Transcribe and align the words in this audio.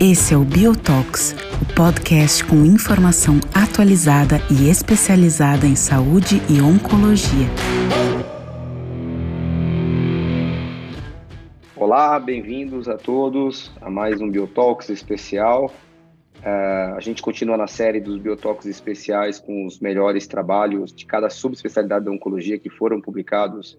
Esse 0.00 0.34
é 0.34 0.36
o 0.36 0.44
Biotox, 0.44 1.36
o 1.62 1.74
podcast 1.74 2.44
com 2.44 2.64
informação 2.64 3.38
atualizada 3.54 4.38
e 4.50 4.68
especializada 4.68 5.66
em 5.66 5.76
saúde 5.76 6.42
e 6.50 6.60
oncologia. 6.60 7.46
Olá, 11.76 12.18
bem-vindos 12.18 12.88
a 12.88 12.96
todos 12.96 13.70
a 13.80 13.88
mais 13.88 14.20
um 14.20 14.28
Biotox 14.28 14.88
especial. 14.88 15.72
Uh, 16.46 16.94
a 16.94 17.00
gente 17.00 17.20
continua 17.20 17.56
na 17.56 17.66
série 17.66 18.00
dos 18.00 18.18
Biotox 18.18 18.66
especiais 18.66 19.40
com 19.40 19.66
os 19.66 19.80
melhores 19.80 20.28
trabalhos 20.28 20.94
de 20.94 21.04
cada 21.04 21.28
subespecialidade 21.28 22.04
da 22.04 22.12
oncologia 22.12 22.56
que 22.56 22.70
foram 22.70 23.00
publicados 23.00 23.76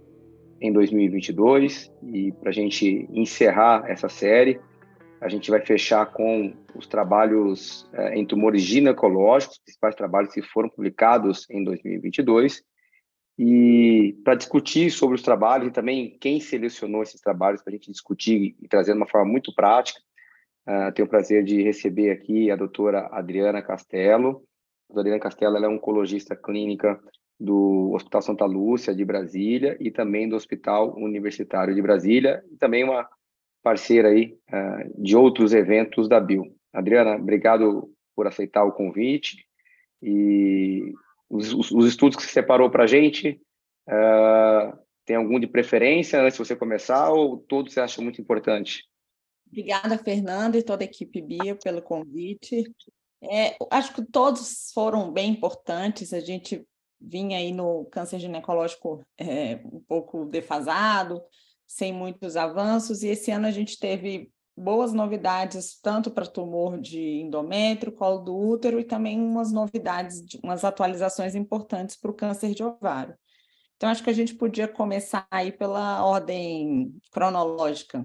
em 0.59 0.73
2022. 0.73 1.89
E 2.03 2.33
para 2.33 2.49
a 2.49 2.53
gente 2.53 3.07
encerrar 3.13 3.85
essa 3.87 4.09
série, 4.09 4.59
a 5.21 5.29
gente 5.29 5.49
vai 5.49 5.61
fechar 5.61 6.07
com 6.07 6.53
os 6.75 6.85
trabalhos 6.87 7.89
é, 7.93 8.19
em 8.19 8.25
tumores 8.25 8.63
ginecológicos, 8.63 9.55
os 9.55 9.63
principais 9.63 9.95
trabalhos 9.95 10.33
que 10.33 10.41
foram 10.41 10.67
publicados 10.67 11.49
em 11.49 11.63
2022. 11.63 12.61
E 13.39 14.13
para 14.25 14.35
discutir 14.35 14.91
sobre 14.91 15.15
os 15.15 15.21
trabalhos 15.21 15.69
e 15.69 15.71
também 15.71 16.17
quem 16.19 16.41
selecionou 16.41 17.01
esses 17.01 17.21
trabalhos 17.21 17.61
para 17.61 17.71
a 17.71 17.77
gente 17.77 17.89
discutir 17.89 18.57
e 18.61 18.67
trazer 18.67 18.91
de 18.91 18.97
uma 18.97 19.07
forma 19.07 19.31
muito 19.31 19.55
prática, 19.55 20.01
uh, 20.67 20.91
tenho 20.93 21.05
o 21.05 21.09
prazer 21.09 21.43
de 21.43 21.61
receber 21.61 22.11
aqui 22.11 22.51
a 22.51 22.55
doutora 22.55 23.07
Adriana 23.11 23.61
Castelo. 23.61 24.43
A 24.89 24.93
doutora 24.93 25.01
Adriana 25.01 25.19
Castelo 25.19 25.57
é 25.57 25.67
oncologista 25.67 26.35
clínica 26.35 26.99
do 27.39 27.91
Hospital 27.93 28.21
Santa 28.21 28.45
Lúcia 28.45 28.93
de 28.95 29.05
Brasília 29.05 29.77
e 29.79 29.91
também 29.91 30.27
do 30.27 30.35
Hospital 30.35 30.95
Universitário 30.97 31.73
de 31.73 31.81
Brasília 31.81 32.43
e 32.51 32.57
também 32.57 32.83
uma 32.83 33.07
parceira 33.63 34.09
aí 34.09 34.35
uh, 34.49 35.01
de 35.03 35.15
outros 35.15 35.53
eventos 35.53 36.07
da 36.07 36.19
Bio. 36.19 36.45
Adriana, 36.73 37.15
obrigado 37.15 37.89
por 38.15 38.27
aceitar 38.27 38.63
o 38.63 38.71
convite 38.71 39.45
e 40.01 40.93
os, 41.29 41.53
os, 41.53 41.71
os 41.71 41.87
estudos 41.87 42.15
que 42.15 42.23
você 42.23 42.29
separou 42.29 42.69
para 42.69 42.83
a 42.83 42.87
gente, 42.87 43.39
uh, 43.89 44.77
tem 45.05 45.15
algum 45.15 45.39
de 45.39 45.47
preferência 45.47 46.21
antes 46.21 46.37
de 46.37 46.45
você 46.45 46.55
começar 46.55 47.09
ou 47.09 47.37
todos 47.37 47.73
você 47.73 47.79
acha 47.79 48.01
muito 48.01 48.21
importante? 48.21 48.83
Obrigada, 49.47 49.97
Fernanda, 49.97 50.57
e 50.57 50.63
toda 50.63 50.83
a 50.83 50.85
equipe 50.85 51.21
Bio 51.21 51.57
pelo 51.57 51.81
convite. 51.81 52.63
É, 53.21 53.57
acho 53.71 53.93
que 53.93 54.05
todos 54.05 54.71
foram 54.73 55.11
bem 55.11 55.31
importantes. 55.31 56.13
A 56.13 56.19
gente 56.19 56.67
vinha 56.99 57.37
aí 57.37 57.51
no 57.51 57.85
câncer 57.85 58.19
ginecológico 58.19 59.05
é, 59.17 59.61
um 59.65 59.79
pouco 59.87 60.25
defasado, 60.25 61.21
sem 61.65 61.93
muitos 61.93 62.35
avanços, 62.35 63.03
e 63.03 63.07
esse 63.07 63.31
ano 63.31 63.47
a 63.47 63.51
gente 63.51 63.77
teve 63.77 64.31
boas 64.55 64.91
novidades, 64.91 65.79
tanto 65.79 66.09
para 66.09 66.25
tumor 66.25 66.79
de 66.79 67.21
endométrio, 67.21 67.91
colo 67.91 68.19
do 68.19 68.35
útero, 68.35 68.79
e 68.79 68.83
também 68.83 69.19
umas 69.19 69.51
novidades, 69.51 70.23
umas 70.43 70.63
atualizações 70.63 71.35
importantes 71.35 71.95
para 71.95 72.09
o 72.09 72.13
câncer 72.13 72.55
de 72.55 72.63
ovário. 72.63 73.15
Então, 73.75 73.89
acho 73.89 74.03
que 74.03 74.09
a 74.09 74.13
gente 74.13 74.33
podia 74.33 74.67
começar 74.67 75.27
aí 75.29 75.51
pela 75.51 76.03
ordem 76.03 76.91
cronológica. 77.11 78.03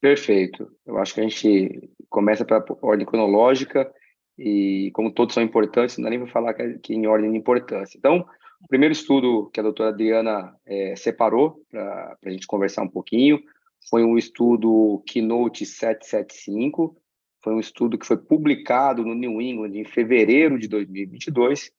Perfeito. 0.00 0.70
Eu 0.86 0.98
acho 0.98 1.14
que 1.14 1.20
a 1.20 1.24
gente 1.24 1.90
começa 2.08 2.44
pela 2.44 2.64
ordem 2.82 3.06
cronológica, 3.06 3.92
e 4.38 4.90
como 4.92 5.12
todos 5.12 5.34
são 5.34 5.42
importantes, 5.42 5.98
não 5.98 6.08
nem 6.08 6.18
para 6.20 6.28
falar 6.28 6.54
que, 6.54 6.62
é, 6.62 6.66
é 6.66 6.94
em 6.94 7.06
ordem 7.06 7.32
de 7.32 7.36
importância. 7.36 7.98
Então, 7.98 8.24
o 8.62 8.68
primeiro 8.68 8.92
estudo 8.92 9.50
que 9.52 9.58
a 9.58 9.62
doutora 9.62 9.90
Adriana 9.90 10.54
é, 10.64 10.94
separou 10.96 11.60
para 11.70 12.16
a 12.24 12.30
gente 12.30 12.46
conversar 12.46 12.82
um 12.82 12.88
pouquinho 12.88 13.40
foi 13.88 14.04
um 14.04 14.18
estudo 14.18 15.02
Keynote 15.06 15.64
775, 15.64 16.96
foi 17.42 17.54
um 17.54 17.60
estudo 17.60 17.96
que 17.96 18.06
foi 18.06 18.16
publicado 18.16 19.04
no 19.04 19.14
New 19.14 19.40
England 19.40 19.74
em 19.74 19.84
fevereiro 19.84 20.58
de 20.58 20.68
2022 20.68 21.70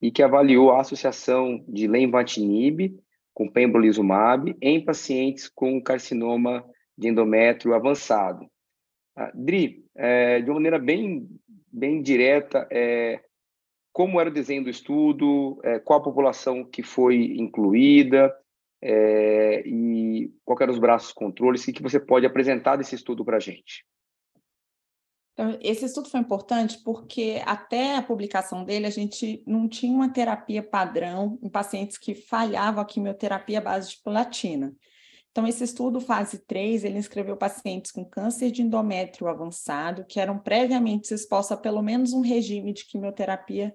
e 0.00 0.10
que 0.10 0.22
avaliou 0.22 0.70
a 0.70 0.80
associação 0.80 1.64
de 1.66 1.86
lenvatinib 1.86 2.94
com 3.34 3.50
pembrolizumab 3.50 4.54
em 4.60 4.84
pacientes 4.84 5.48
com 5.48 5.82
carcinoma 5.82 6.64
de 6.96 7.08
endométrio 7.08 7.74
avançado. 7.74 8.46
Ah, 9.14 9.30
Dri, 9.34 9.84
é, 9.94 10.40
de 10.40 10.50
uma 10.50 10.56
maneira 10.56 10.78
bem, 10.78 11.28
bem 11.72 12.02
direta, 12.02 12.66
é, 12.70 13.22
como 13.92 14.20
era 14.20 14.28
o 14.28 14.32
desenho 14.32 14.64
do 14.64 14.70
estudo, 14.70 15.58
é, 15.64 15.78
qual 15.78 16.00
a 16.00 16.02
população 16.02 16.64
que 16.64 16.82
foi 16.82 17.36
incluída 17.38 18.34
é, 18.82 19.66
e 19.66 20.30
quais 20.44 20.60
eram 20.60 20.72
os 20.72 20.78
braços 20.78 21.12
controles 21.12 21.64
que, 21.64 21.72
que 21.72 21.82
você 21.82 21.98
pode 21.98 22.26
apresentar 22.26 22.76
desse 22.76 22.94
estudo 22.94 23.24
para 23.24 23.38
a 23.38 23.40
gente. 23.40 23.84
Então, 25.32 25.58
esse 25.60 25.84
estudo 25.84 26.08
foi 26.08 26.20
importante 26.20 26.82
porque 26.82 27.42
até 27.44 27.96
a 27.96 28.02
publicação 28.02 28.64
dele 28.64 28.86
a 28.86 28.90
gente 28.90 29.42
não 29.46 29.68
tinha 29.68 29.94
uma 29.94 30.10
terapia 30.10 30.62
padrão 30.62 31.38
em 31.42 31.48
pacientes 31.48 31.98
que 31.98 32.14
falhavam 32.14 32.80
a 32.80 32.86
quimioterapia 32.86 33.58
à 33.58 33.62
base 33.62 33.90
de 33.90 34.02
platina. 34.02 34.74
Então, 35.36 35.46
esse 35.46 35.64
estudo, 35.64 36.00
fase 36.00 36.38
3, 36.38 36.82
ele 36.82 36.96
inscreveu 36.96 37.36
pacientes 37.36 37.90
com 37.90 38.02
câncer 38.02 38.50
de 38.50 38.62
endométrio 38.62 39.28
avançado, 39.28 40.06
que 40.06 40.18
eram 40.18 40.38
previamente 40.38 41.12
expostos 41.12 41.52
a 41.52 41.60
pelo 41.60 41.82
menos 41.82 42.14
um 42.14 42.22
regime 42.22 42.72
de 42.72 42.86
quimioterapia 42.86 43.74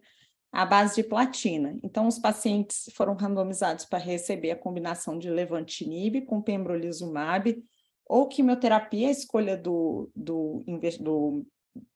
à 0.51 0.65
base 0.65 0.95
de 0.95 1.07
platina. 1.07 1.77
Então, 1.83 2.07
os 2.07 2.17
pacientes 2.17 2.89
foram 2.95 3.13
randomizados 3.13 3.85
para 3.85 3.99
receber 3.99 4.49
a 4.49 4.55
combinação 4.55 5.19
de 5.19 5.29
levantinib 5.29 6.21
com 6.21 6.41
pembrolizumab 6.41 7.63
ou 8.07 8.27
quimioterapia, 8.27 9.09
a 9.09 9.11
escolha 9.11 9.55
do, 9.55 10.09
do, 10.15 10.63
do, 10.99 11.45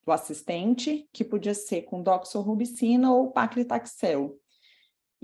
do 0.06 0.12
assistente, 0.12 1.10
que 1.12 1.24
podia 1.24 1.56
ser 1.56 1.82
com 1.86 2.04
doxorubicina 2.04 3.12
ou 3.12 3.32
paclitaxel. 3.32 4.38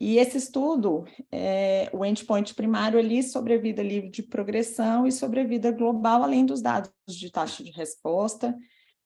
E 0.02 0.18
esse 0.18 0.36
estudo, 0.36 1.06
é, 1.32 1.88
o 1.94 2.04
endpoint 2.04 2.56
primário 2.56 2.98
ali, 2.98 3.22
sobrevida 3.22 3.84
livre 3.84 4.10
de 4.10 4.24
progressão 4.24 5.06
e 5.06 5.12
sobrevida 5.12 5.72
global, 5.72 6.24
além 6.24 6.44
dos 6.44 6.60
dados 6.60 6.92
de 7.08 7.32
taxa 7.32 7.64
de 7.64 7.70
resposta 7.70 8.58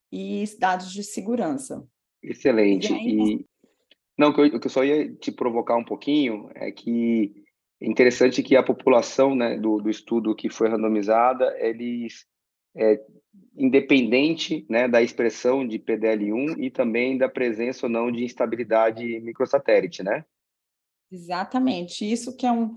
e 0.10 0.46
dados 0.58 0.94
de 0.94 1.04
segurança. 1.04 1.86
Excelente. 2.24 2.94
E, 2.94 2.96
aí, 2.96 3.34
e 3.34 3.46
não, 4.18 4.30
o 4.30 4.34
que, 4.34 4.40
eu, 4.40 4.58
que 4.58 4.68
eu 4.68 4.72
só 4.72 4.86
ia 4.86 5.14
te 5.16 5.34
provocar 5.34 5.76
um 5.76 5.84
pouquinho 5.84 6.50
é 6.56 6.72
que 6.72 7.44
é 7.82 7.88
interessante 7.88 8.42
que 8.42 8.56
a 8.56 8.64
população 8.64 9.36
né, 9.36 9.58
do, 9.58 9.82
do 9.82 9.90
estudo 9.90 10.34
que 10.34 10.50
foi 10.50 10.70
randomizada, 10.70 11.58
eles, 11.60 12.26
é, 12.74 13.02
independente 13.58 14.66
né, 14.70 14.88
da 14.88 15.02
expressão 15.02 15.68
de 15.68 15.78
PDL1 15.78 16.56
e 16.58 16.72
também 16.72 17.18
da 17.18 17.28
presença 17.28 17.86
ou 17.86 17.92
não 17.92 18.10
de 18.10 18.24
instabilidade 18.24 19.20
microsatélite, 19.20 20.02
né? 20.02 20.24
Exatamente, 21.12 22.10
isso 22.10 22.36
que 22.36 22.46
é 22.46 22.52
um, 22.52 22.76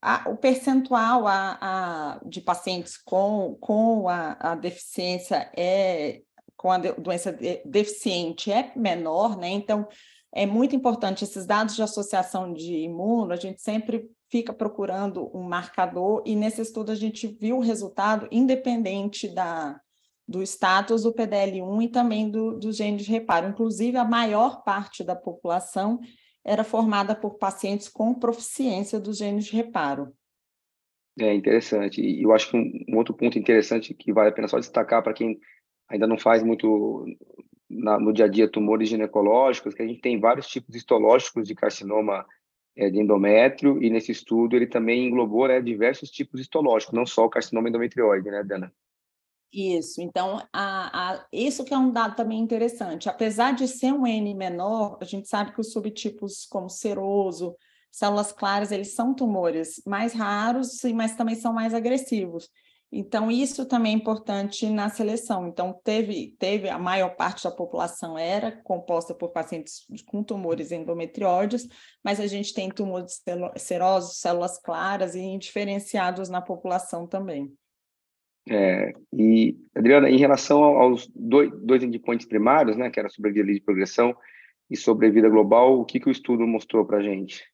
a, 0.00 0.28
o 0.28 0.36
percentual 0.36 1.26
a, 1.26 1.58
a, 1.60 2.20
de 2.24 2.40
pacientes 2.40 2.96
com, 2.96 3.56
com 3.60 4.08
a, 4.08 4.36
a 4.40 4.54
deficiência 4.54 5.50
é 5.56 6.22
com 6.56 6.72
a 6.72 6.78
doença 6.78 7.36
deficiente 7.64 8.50
é 8.50 8.72
menor, 8.74 9.36
né? 9.36 9.50
Então, 9.50 9.86
é 10.34 10.46
muito 10.46 10.74
importante 10.74 11.22
esses 11.22 11.46
dados 11.46 11.76
de 11.76 11.82
associação 11.82 12.52
de 12.52 12.72
imuno, 12.78 13.32
a 13.32 13.36
gente 13.36 13.60
sempre 13.60 14.10
fica 14.30 14.52
procurando 14.52 15.30
um 15.36 15.42
marcador, 15.42 16.22
e 16.26 16.34
nesse 16.34 16.62
estudo 16.62 16.90
a 16.90 16.94
gente 16.94 17.26
viu 17.26 17.58
o 17.58 17.62
resultado 17.62 18.26
independente 18.30 19.28
da, 19.28 19.78
do 20.26 20.42
status 20.42 21.02
do 21.02 21.12
PDL1 21.12 21.84
e 21.84 21.88
também 21.88 22.30
do, 22.30 22.58
do 22.58 22.72
gene 22.72 22.96
de 22.96 23.10
reparo. 23.10 23.48
Inclusive, 23.48 23.96
a 23.96 24.04
maior 24.04 24.62
parte 24.64 25.04
da 25.04 25.14
população 25.14 26.00
era 26.46 26.62
formada 26.62 27.14
por 27.14 27.38
pacientes 27.38 27.88
com 27.88 28.14
proficiência 28.14 29.00
dos 29.00 29.18
genes 29.18 29.46
de 29.46 29.56
reparo. 29.56 30.12
É 31.18 31.34
interessante. 31.34 32.00
E 32.00 32.22
eu 32.22 32.32
acho 32.32 32.50
que 32.50 32.56
um, 32.56 32.96
outro 32.96 33.12
ponto 33.12 33.36
interessante 33.36 33.92
que 33.92 34.12
vale 34.12 34.28
a 34.28 34.32
pena 34.32 34.46
só 34.46 34.58
destacar 34.58 35.02
para 35.02 35.12
quem 35.12 35.40
ainda 35.88 36.06
não 36.06 36.16
faz 36.16 36.44
muito 36.44 37.04
na, 37.68 37.98
no 37.98 38.12
dia 38.12 38.26
a 38.26 38.28
dia 38.28 38.48
tumores 38.48 38.88
ginecológicos, 38.88 39.74
que 39.74 39.82
a 39.82 39.86
gente 39.86 40.00
tem 40.00 40.20
vários 40.20 40.46
tipos 40.46 40.76
histológicos 40.76 41.48
de 41.48 41.54
carcinoma 41.54 42.24
é, 42.76 42.90
de 42.90 43.00
endométrio, 43.00 43.82
e 43.82 43.90
nesse 43.90 44.12
estudo 44.12 44.54
ele 44.54 44.66
também 44.66 45.06
englobou 45.06 45.48
né, 45.48 45.60
diversos 45.60 46.10
tipos 46.10 46.40
histológicos, 46.40 46.94
não 46.94 47.06
só 47.06 47.24
o 47.24 47.30
carcinoma 47.30 47.68
endometrioide, 47.68 48.30
né, 48.30 48.44
Dana? 48.44 48.72
Isso, 49.52 50.02
então, 50.02 50.42
a, 50.52 51.12
a, 51.12 51.26
isso 51.32 51.64
que 51.64 51.72
é 51.72 51.78
um 51.78 51.90
dado 51.90 52.16
também 52.16 52.38
interessante. 52.38 53.08
Apesar 53.08 53.52
de 53.52 53.66
ser 53.66 53.92
um 53.92 54.06
N 54.06 54.34
menor, 54.34 54.98
a 55.00 55.04
gente 55.04 55.28
sabe 55.28 55.52
que 55.52 55.60
os 55.60 55.72
subtipos 55.72 56.44
como 56.46 56.68
seroso, 56.68 57.56
células 57.90 58.32
claras, 58.32 58.70
eles 58.70 58.94
são 58.94 59.14
tumores 59.14 59.80
mais 59.86 60.12
raros, 60.12 60.82
mas 60.94 61.14
também 61.14 61.36
são 61.36 61.52
mais 61.52 61.72
agressivos. 61.72 62.50
Então, 62.92 63.30
isso 63.30 63.66
também 63.66 63.92
é 63.92 63.96
importante 63.96 64.68
na 64.68 64.88
seleção. 64.88 65.48
Então, 65.48 65.78
teve, 65.82 66.36
teve 66.38 66.68
a 66.68 66.78
maior 66.78 67.16
parte 67.16 67.44
da 67.44 67.50
população 67.50 68.18
era 68.18 68.52
composta 68.62 69.14
por 69.14 69.30
pacientes 69.30 69.86
com 70.06 70.22
tumores 70.22 70.70
endometrióides, 70.70 71.66
mas 72.04 72.20
a 72.20 72.26
gente 72.26 72.52
tem 72.52 72.68
tumores 72.68 73.22
serosos, 73.56 74.18
células 74.18 74.58
claras 74.58 75.14
e 75.14 75.20
indiferenciados 75.20 76.28
na 76.28 76.40
população 76.40 77.06
também. 77.06 77.52
É, 78.48 78.92
e, 79.12 79.56
Adriana, 79.74 80.08
em 80.08 80.18
relação 80.18 80.62
aos 80.62 81.08
dois, 81.14 81.50
dois 81.60 81.82
endpoints 81.82 82.26
primários, 82.26 82.76
né, 82.76 82.90
que 82.90 83.00
era 83.00 83.08
sobrevida 83.08 83.52
de 83.52 83.60
progressão 83.60 84.16
e 84.70 84.76
sobrevida 84.76 85.28
global, 85.28 85.80
o 85.80 85.84
que, 85.84 85.98
que 85.98 86.08
o 86.08 86.12
estudo 86.12 86.46
mostrou 86.46 86.84
para 86.86 86.98
a 86.98 87.02
gente? 87.02 87.44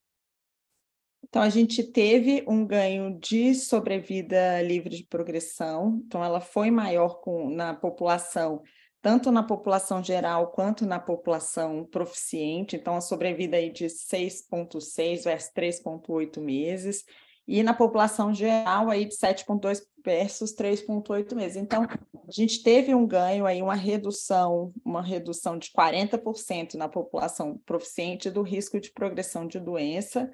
Então, 1.24 1.40
a 1.40 1.48
gente 1.48 1.82
teve 1.82 2.44
um 2.46 2.66
ganho 2.66 3.18
de 3.18 3.54
sobrevida 3.54 4.60
livre 4.60 4.96
de 4.96 5.06
progressão, 5.06 6.02
então, 6.04 6.22
ela 6.22 6.40
foi 6.40 6.70
maior 6.70 7.20
com, 7.20 7.48
na 7.48 7.72
população, 7.72 8.62
tanto 9.00 9.30
na 9.30 9.42
população 9.42 10.02
geral 10.02 10.50
quanto 10.50 10.84
na 10.84 10.98
população 10.98 11.86
proficiente, 11.86 12.76
então, 12.76 12.96
a 12.96 13.00
sobrevida 13.00 13.56
aí 13.56 13.70
de 13.70 13.86
6,6 13.86 15.24
versus 15.24 15.50
3,8 15.54 16.40
meses, 16.40 17.04
e 17.46 17.62
na 17.62 17.74
população 17.74 18.32
geral 18.32 18.90
aí 18.90 19.04
de 19.04 19.16
7,2 19.16 19.82
versus 20.04 20.54
3,8 20.54 21.34
meses. 21.34 21.56
Então, 21.56 21.84
a 21.84 22.30
gente 22.30 22.62
teve 22.62 22.94
um 22.94 23.06
ganho 23.06 23.46
aí, 23.46 23.60
uma 23.62 23.74
redução, 23.74 24.72
uma 24.84 25.02
redução 25.02 25.58
de 25.58 25.70
40% 25.70 26.74
na 26.74 26.88
população 26.88 27.58
proficiente 27.64 28.30
do 28.30 28.42
risco 28.42 28.80
de 28.80 28.92
progressão 28.92 29.46
de 29.46 29.58
doença, 29.58 30.30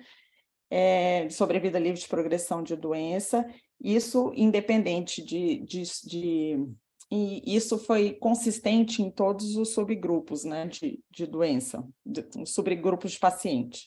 é, 0.70 1.28
sobrevida 1.30 1.78
livre 1.78 2.00
de 2.00 2.08
progressão 2.08 2.62
de 2.62 2.76
doença, 2.76 3.46
isso 3.80 4.32
independente 4.34 5.22
de, 5.22 5.60
de, 5.60 5.82
de 6.04 6.68
e 7.10 7.56
isso 7.56 7.78
foi 7.78 8.12
consistente 8.12 9.02
em 9.02 9.10
todos 9.10 9.56
os 9.56 9.70
subgrupos 9.70 10.44
né, 10.44 10.66
de, 10.66 11.00
de 11.10 11.26
doença, 11.26 11.82
de, 12.04 12.22
subgrupos 12.44 13.12
de 13.12 13.18
paciente. 13.18 13.86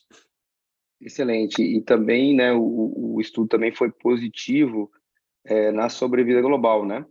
Excelente. 1.02 1.62
E 1.64 1.82
também, 1.82 2.36
né, 2.36 2.54
o, 2.54 3.16
o 3.16 3.22
estudo 3.22 3.48
também 3.48 3.74
foi 3.74 3.92
positivo 3.92 4.92
é, 5.44 5.72
na 5.72 5.90
sobrevida 5.90 6.42
global, 6.42 6.86
né? 6.86 7.04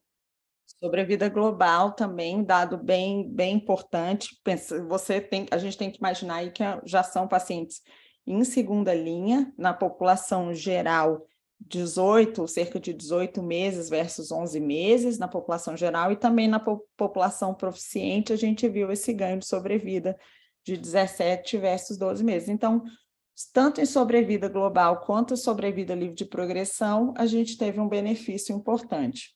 Sobrevida 0.78 1.28
global 1.28 1.92
também, 1.92 2.44
dado 2.44 2.78
bem, 2.78 3.28
bem 3.28 3.56
importante. 3.56 4.40
Pensa, 4.44 4.82
você 4.86 5.20
tem, 5.20 5.46
a 5.50 5.58
gente 5.58 5.76
tem 5.76 5.90
que 5.90 5.98
imaginar 5.98 6.36
aí 6.36 6.50
que 6.52 6.62
já 6.84 7.02
são 7.02 7.26
pacientes 7.26 7.82
em 8.26 8.44
segunda 8.44 8.94
linha, 8.94 9.52
na 9.58 9.74
população 9.74 10.54
geral, 10.54 11.26
18, 11.58 12.46
cerca 12.46 12.78
de 12.78 12.94
18 12.94 13.42
meses 13.42 13.90
versus 13.90 14.30
11 14.30 14.60
meses 14.60 15.18
na 15.18 15.26
população 15.26 15.76
geral, 15.76 16.12
e 16.12 16.16
também 16.16 16.46
na 16.46 16.60
po 16.60 16.86
população 16.96 17.52
proficiente, 17.52 18.32
a 18.32 18.36
gente 18.36 18.68
viu 18.68 18.90
esse 18.92 19.12
ganho 19.12 19.38
de 19.38 19.46
sobrevida 19.46 20.16
de 20.64 20.76
17 20.76 21.58
versus 21.58 21.98
12 21.98 22.22
meses. 22.22 22.48
Então, 22.48 22.82
tanto 23.52 23.80
em 23.80 23.86
sobrevida 23.86 24.48
global 24.48 25.00
quanto 25.00 25.36
sobrevida 25.36 25.94
livre 25.94 26.14
de 26.14 26.24
progressão, 26.24 27.14
a 27.16 27.26
gente 27.26 27.56
teve 27.56 27.80
um 27.80 27.88
benefício 27.88 28.54
importante. 28.54 29.34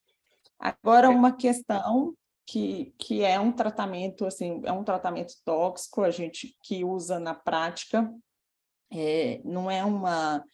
Agora, 0.58 1.10
uma 1.10 1.32
questão 1.32 2.14
que, 2.46 2.94
que 2.98 3.22
é 3.22 3.40
um 3.40 3.52
tratamento, 3.52 4.26
assim, 4.26 4.60
é 4.64 4.72
um 4.72 4.84
tratamento 4.84 5.34
tóxico, 5.44 6.02
a 6.02 6.10
gente 6.10 6.56
que 6.62 6.84
usa 6.84 7.18
na 7.18 7.34
prática, 7.34 8.10
é, 8.92 9.40
não 9.44 9.70
é 9.70 9.84
uma 9.84 10.44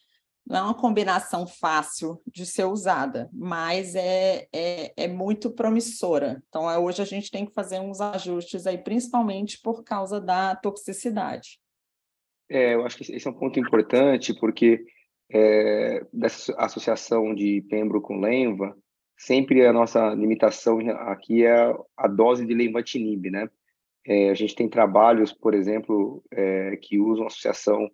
não 0.43 0.57
é 0.57 0.61
uma 0.63 0.73
combinação 0.73 1.45
fácil 1.45 2.19
de 2.25 2.47
ser 2.47 2.65
usada, 2.65 3.29
mas 3.31 3.93
é, 3.95 4.47
é, 4.51 4.91
é 4.97 5.07
muito 5.07 5.51
promissora. 5.51 6.43
Então, 6.49 6.69
é, 6.69 6.77
hoje 6.79 6.99
a 7.01 7.05
gente 7.05 7.29
tem 7.29 7.45
que 7.45 7.53
fazer 7.53 7.79
uns 7.79 8.01
ajustes 8.01 8.65
aí, 8.65 8.77
principalmente 8.77 9.61
por 9.61 9.83
causa 9.83 10.19
da 10.19 10.55
toxicidade. 10.55 11.60
É, 12.51 12.73
eu 12.73 12.85
acho 12.85 12.97
que 12.97 13.15
esse 13.15 13.25
é 13.25 13.31
um 13.31 13.33
ponto 13.33 13.57
importante, 13.57 14.33
porque 14.33 14.83
é, 15.31 16.05
dessa 16.11 16.53
associação 16.57 17.33
de 17.33 17.61
Pembro 17.69 18.01
com 18.01 18.19
Lenva, 18.19 18.77
sempre 19.17 19.65
a 19.65 19.71
nossa 19.71 20.13
limitação 20.13 20.79
aqui 21.07 21.45
é 21.45 21.73
a 21.95 22.07
dose 22.09 22.45
de 22.45 22.53
lenvatinib, 22.53 23.29
né? 23.31 23.49
É, 24.05 24.29
a 24.31 24.33
gente 24.33 24.53
tem 24.53 24.67
trabalhos, 24.67 25.31
por 25.31 25.53
exemplo, 25.53 26.21
é, 26.29 26.75
que 26.75 26.99
usam 26.99 27.25
associação 27.25 27.89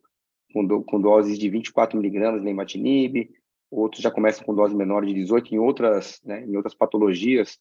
com, 0.52 0.66
do, 0.66 0.82
com 0.82 1.00
doses 1.00 1.38
de 1.38 1.50
24 1.50 1.96
miligramas 1.96 2.42
de 2.42 2.48
lenvatinib, 2.48 3.30
outros 3.70 4.02
já 4.02 4.10
começam 4.10 4.44
com 4.44 4.56
dose 4.56 4.76
menor 4.76 5.06
de 5.06 5.14
18 5.14 5.54
em 5.54 5.60
outras, 5.60 6.20
né, 6.26 6.44
em 6.44 6.56
outras 6.56 6.74
patologias, 6.74 7.60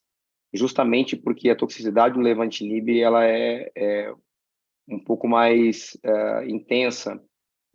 justamente 0.50 1.14
porque 1.14 1.50
a 1.50 1.56
toxicidade 1.56 2.14
do 2.14 2.20
levantinib 2.20 2.88
ela 2.98 3.26
é, 3.26 3.70
é 3.76 4.14
um 4.88 4.98
pouco 4.98 5.28
mais 5.28 5.96
uh, 6.04 6.48
intensa 6.48 7.20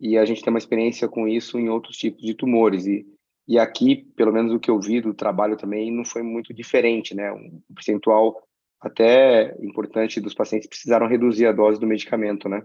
e 0.00 0.18
a 0.18 0.24
gente 0.24 0.42
tem 0.42 0.52
uma 0.52 0.58
experiência 0.58 1.08
com 1.08 1.28
isso 1.28 1.58
em 1.58 1.68
outros 1.68 1.96
tipos 1.96 2.22
de 2.22 2.34
tumores 2.34 2.86
e 2.86 3.06
e 3.46 3.58
aqui, 3.58 3.96
pelo 4.16 4.32
menos 4.32 4.52
o 4.52 4.60
que 4.60 4.70
eu 4.70 4.80
vi 4.80 5.00
do 5.00 5.12
trabalho 5.12 5.56
também, 5.56 5.90
não 5.90 6.04
foi 6.04 6.22
muito 6.22 6.54
diferente, 6.54 7.14
né? 7.14 7.32
Um 7.32 7.60
percentual 7.74 8.40
até 8.80 9.56
importante 9.60 10.20
dos 10.20 10.34
pacientes 10.34 10.68
precisaram 10.68 11.08
reduzir 11.08 11.46
a 11.46 11.52
dose 11.52 11.78
do 11.78 11.86
medicamento, 11.86 12.48
né? 12.48 12.64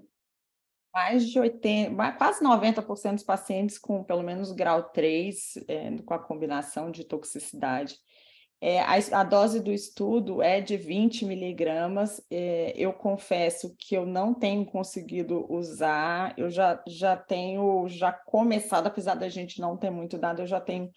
Mais 0.94 1.28
de 1.28 1.40
80, 1.40 1.96
quase 2.14 2.44
90% 2.44 3.14
dos 3.14 3.24
pacientes 3.24 3.78
com 3.78 4.04
pelo 4.04 4.24
menos 4.24 4.52
grau 4.52 4.84
3, 4.84 5.58
é, 5.68 5.98
com 6.04 6.14
a 6.14 6.20
combinação 6.20 6.90
de 6.90 7.04
toxicidade. 7.04 7.96
É, 8.60 8.80
a, 8.82 8.96
a, 9.12 9.24
dose 9.24 9.60
do 9.60 9.72
estudo 9.72 10.42
é 10.42 10.60
de 10.60 10.78
20 10.78 11.26
miligramas. 11.26 12.20
É, 12.30 12.74
eu 12.76 12.92
confesso 12.92 13.76
que 13.78 13.96
eu 13.96 14.06
não 14.06 14.34
tenho 14.34 14.66
conseguido 14.66 15.46
usar, 15.52 16.34
eu 16.38 16.50
já, 16.50 16.82
já 16.88 17.16
tenho 17.16 17.88
já 17.88 18.12
começado, 18.12 18.88
apesar 18.88 19.14
da 19.16 19.30
gente 19.30 19.62
não 19.62 19.78
ter 19.78 19.92
muito 19.92 20.18
dado, 20.18 20.42
eu 20.42 20.48
já 20.48 20.60
tenho 20.60 20.90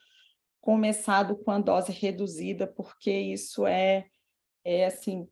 começado 0.61 1.37
com 1.37 1.51
a 1.51 1.59
dose 1.59 1.93
reduzida, 1.93 2.67
porque 2.67 3.11
isso 3.11 3.67
é, 3.67 4.07
é 4.65 4.87
assim, 4.87 5.29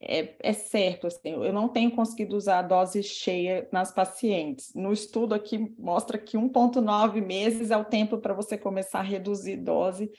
é, 0.00 0.36
é 0.40 0.52
certo, 0.52 1.06
assim, 1.06 1.30
eu 1.30 1.52
não 1.52 1.68
tenho 1.68 1.90
conseguido 1.90 2.36
usar 2.36 2.58
a 2.58 2.62
dose 2.62 3.02
cheia 3.02 3.68
nas 3.70 3.92
pacientes. 3.92 4.72
No 4.74 4.92
estudo 4.92 5.34
aqui 5.34 5.58
mostra 5.78 6.18
que 6.18 6.38
1,9 6.38 7.20
meses 7.20 7.70
é 7.70 7.76
o 7.76 7.84
tempo 7.84 8.18
para 8.18 8.34
você 8.34 8.56
começar 8.56 9.00
a 9.00 9.02
reduzir 9.02 9.56
dose 9.56 10.10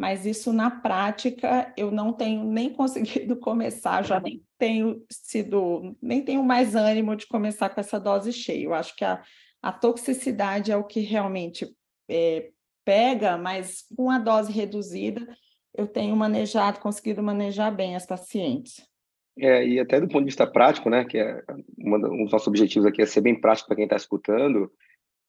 mas 0.00 0.24
isso 0.24 0.50
na 0.50 0.70
prática 0.70 1.70
eu 1.76 1.90
não 1.90 2.10
tenho 2.10 2.42
nem 2.42 2.70
conseguido 2.72 3.36
começar, 3.36 4.02
já 4.02 4.18
nem 4.18 4.42
tenho 4.58 5.04
sido, 5.10 5.94
nem 6.00 6.24
tenho 6.24 6.42
mais 6.42 6.74
ânimo 6.74 7.14
de 7.14 7.26
começar 7.26 7.68
com 7.68 7.80
essa 7.80 8.00
dose 8.00 8.32
cheia. 8.32 8.64
Eu 8.64 8.72
acho 8.72 8.96
que 8.96 9.04
a, 9.04 9.22
a 9.60 9.70
toxicidade 9.70 10.72
é 10.72 10.76
o 10.76 10.84
que 10.84 11.00
realmente 11.00 11.68
é, 12.08 12.48
pega, 12.82 13.36
mas 13.36 13.84
com 13.94 14.10
a 14.10 14.18
dose 14.18 14.50
reduzida 14.50 15.28
eu 15.76 15.86
tenho 15.86 16.16
manejado, 16.16 16.80
conseguido 16.80 17.22
manejar 17.22 17.70
bem 17.70 17.94
as 17.94 18.06
pacientes. 18.06 18.82
É, 19.38 19.66
e 19.66 19.78
até 19.78 20.00
do 20.00 20.08
ponto 20.08 20.20
de 20.20 20.30
vista 20.30 20.46
prático, 20.46 20.88
né, 20.88 21.04
que 21.04 21.18
é 21.18 21.42
uma, 21.76 21.98
um 21.98 22.24
dos 22.24 22.32
nossos 22.32 22.48
objetivos 22.48 22.86
aqui 22.86 23.02
é 23.02 23.06
ser 23.06 23.20
bem 23.20 23.38
prático 23.38 23.68
para 23.68 23.76
quem 23.76 23.84
está 23.84 23.96
escutando, 23.96 24.72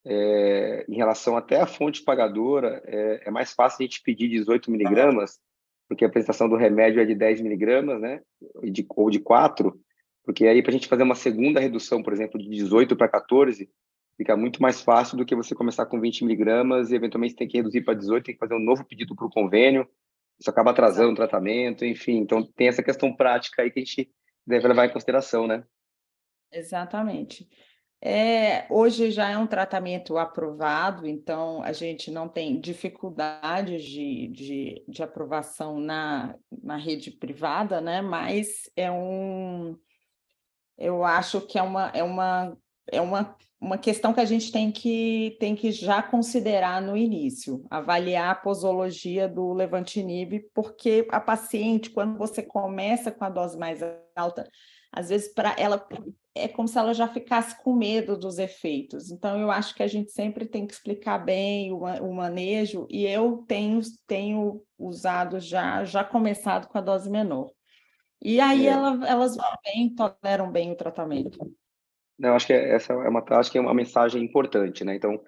é, 0.05 0.85
em 0.87 0.95
relação 0.95 1.37
até 1.37 1.61
à 1.61 1.67
fonte 1.67 2.03
pagadora, 2.03 2.81
é, 2.85 3.23
é, 3.25 3.31
mais 3.31 3.53
fácil 3.53 3.83
a 3.83 3.83
gente 3.83 4.01
pedir 4.01 4.27
18 4.27 4.71
miligramas, 4.71 5.39
porque 5.87 6.03
a 6.03 6.07
apresentação 6.07 6.49
do 6.49 6.55
remédio 6.55 7.01
é 7.01 7.05
de 7.05 7.15
10 7.15 7.41
miligramas, 7.41 7.99
né? 7.99 8.21
De, 8.63 8.85
ou 8.89 9.09
de 9.09 9.19
4, 9.19 9.79
porque 10.23 10.47
aí 10.47 10.61
para 10.61 10.71
a 10.71 10.73
gente 10.73 10.87
fazer 10.87 11.03
uma 11.03 11.15
segunda 11.15 11.59
redução, 11.59 12.01
por 12.01 12.13
exemplo, 12.13 12.39
de 12.39 12.49
18 12.49 12.95
para 12.95 13.09
14, 13.09 13.69
fica 14.17 14.35
muito 14.37 14.61
mais 14.61 14.81
fácil 14.81 15.17
do 15.17 15.25
que 15.25 15.35
você 15.35 15.53
começar 15.53 15.85
com 15.85 15.99
20 15.99 16.23
miligramas 16.23 16.91
e 16.91 16.95
eventualmente 16.95 17.35
tem 17.35 17.47
que 17.47 17.57
reduzir 17.57 17.81
para 17.81 17.93
18, 17.93 18.23
tem 18.23 18.35
que 18.35 18.39
fazer 18.39 18.55
um 18.55 18.59
novo 18.59 18.85
pedido 18.85 19.15
para 19.15 19.25
o 19.25 19.29
convênio, 19.29 19.87
isso 20.39 20.49
acaba 20.49 20.71
atrasando 20.71 21.11
o 21.11 21.15
tratamento, 21.15 21.85
enfim. 21.85 22.17
Então 22.17 22.43
tem 22.43 22.67
essa 22.67 22.81
questão 22.81 23.15
prática 23.15 23.61
aí 23.61 23.69
que 23.69 23.79
a 23.79 23.83
gente 23.83 24.11
deve 24.45 24.67
levar 24.67 24.85
em 24.85 24.93
consideração, 24.93 25.45
né? 25.45 25.63
Exatamente. 26.51 27.47
É, 28.03 28.65
hoje 28.67 29.11
já 29.11 29.29
é 29.29 29.37
um 29.37 29.45
tratamento 29.45 30.17
aprovado, 30.17 31.05
então 31.07 31.61
a 31.61 31.71
gente 31.71 32.09
não 32.09 32.27
tem 32.27 32.59
dificuldades 32.59 33.83
de, 33.83 34.27
de, 34.29 34.83
de 34.87 35.03
aprovação 35.03 35.79
na, 35.79 36.35
na 36.63 36.77
rede 36.77 37.11
privada, 37.11 37.79
né? 37.79 38.01
Mas 38.01 38.71
é 38.75 38.91
um, 38.91 39.77
eu 40.79 41.03
acho 41.03 41.41
que 41.41 41.59
é 41.59 41.61
uma, 41.61 41.89
é 41.93 42.01
uma, 42.01 42.57
é 42.91 42.99
uma, 42.99 43.37
uma 43.59 43.77
questão 43.77 44.11
que 44.15 44.19
a 44.19 44.25
gente 44.25 44.51
tem 44.51 44.71
que, 44.71 45.37
tem 45.39 45.55
que 45.55 45.71
já 45.71 46.01
considerar 46.01 46.81
no 46.81 46.97
início, 46.97 47.63
avaliar 47.69 48.31
a 48.31 48.35
posologia 48.35 49.29
do 49.29 49.53
levantinib, 49.53 50.39
porque 50.55 51.07
a 51.11 51.19
paciente, 51.19 51.91
quando 51.91 52.17
você 52.17 52.41
começa 52.41 53.11
com 53.11 53.23
a 53.23 53.29
dose 53.29 53.59
mais 53.59 53.79
alta, 54.15 54.49
às 54.91 55.09
vezes 55.09 55.33
para 55.33 55.55
ela 55.57 55.87
é 56.33 56.47
como 56.47 56.67
se 56.67 56.77
ela 56.77 56.93
já 56.93 57.07
ficasse 57.07 57.61
com 57.61 57.75
medo 57.75 58.17
dos 58.17 58.39
efeitos. 58.39 59.11
Então, 59.11 59.39
eu 59.39 59.51
acho 59.51 59.75
que 59.75 59.83
a 59.83 59.87
gente 59.87 60.11
sempre 60.11 60.45
tem 60.45 60.65
que 60.65 60.73
explicar 60.73 61.17
bem 61.17 61.71
o, 61.73 61.79
o 61.79 62.13
manejo, 62.13 62.87
e 62.89 63.05
eu 63.05 63.43
tenho, 63.47 63.81
tenho 64.07 64.61
usado 64.77 65.39
já, 65.39 65.83
já 65.83 66.03
começado 66.03 66.67
com 66.67 66.77
a 66.77 66.81
dose 66.81 67.09
menor. 67.09 67.51
E 68.21 68.39
aí 68.39 68.67
é. 68.67 68.69
ela, 68.69 69.07
elas 69.07 69.35
vão 69.35 69.49
bem, 69.63 69.93
toleram 69.93 70.51
bem 70.51 70.71
o 70.71 70.75
tratamento. 70.75 71.39
Não, 72.17 72.35
acho 72.35 72.47
que 72.47 72.53
essa 72.53 72.93
é 72.93 73.09
uma, 73.09 73.23
acho 73.31 73.51
que 73.51 73.57
é 73.57 73.61
uma 73.61 73.73
mensagem 73.73 74.23
importante, 74.23 74.85
né? 74.85 74.95
Então, 74.95 75.19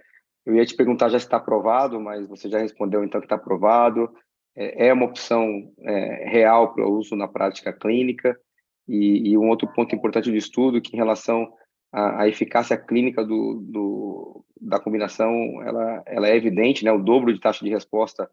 eu 0.46 0.56
ia 0.56 0.66
te 0.66 0.76
perguntar 0.76 1.10
já 1.10 1.18
se 1.18 1.26
está 1.26 1.38
aprovado, 1.38 2.00
mas 2.00 2.28
você 2.28 2.48
já 2.48 2.60
respondeu 2.60 3.04
então 3.04 3.20
que 3.20 3.26
está 3.26 3.36
aprovado. 3.36 4.14
É, 4.56 4.88
é 4.88 4.94
uma 4.94 5.06
opção 5.06 5.74
é, 5.80 6.30
real 6.30 6.74
para 6.74 6.88
uso 6.88 7.16
na 7.16 7.28
prática 7.28 7.74
clínica. 7.74 8.40
E, 8.88 9.32
e, 9.32 9.38
um 9.38 9.50
outro 9.50 9.68
ponto 9.74 9.96
importante 9.96 10.30
do 10.30 10.36
estudo, 10.36 10.82
que 10.82 10.94
em 10.94 10.98
relação 10.98 11.52
à, 11.92 12.24
à 12.24 12.28
eficácia 12.28 12.78
clínica 12.78 13.24
do, 13.24 13.62
do, 13.62 14.46
da 14.60 14.80
combinação, 14.80 15.34
ela, 15.64 16.04
ela 16.06 16.28
é 16.28 16.36
evidente, 16.36 16.84
né? 16.84 16.92
O 16.92 17.02
dobro 17.02 17.34
de 17.34 17.40
taxa 17.40 17.64
de 17.64 17.72
resposta 17.72 18.30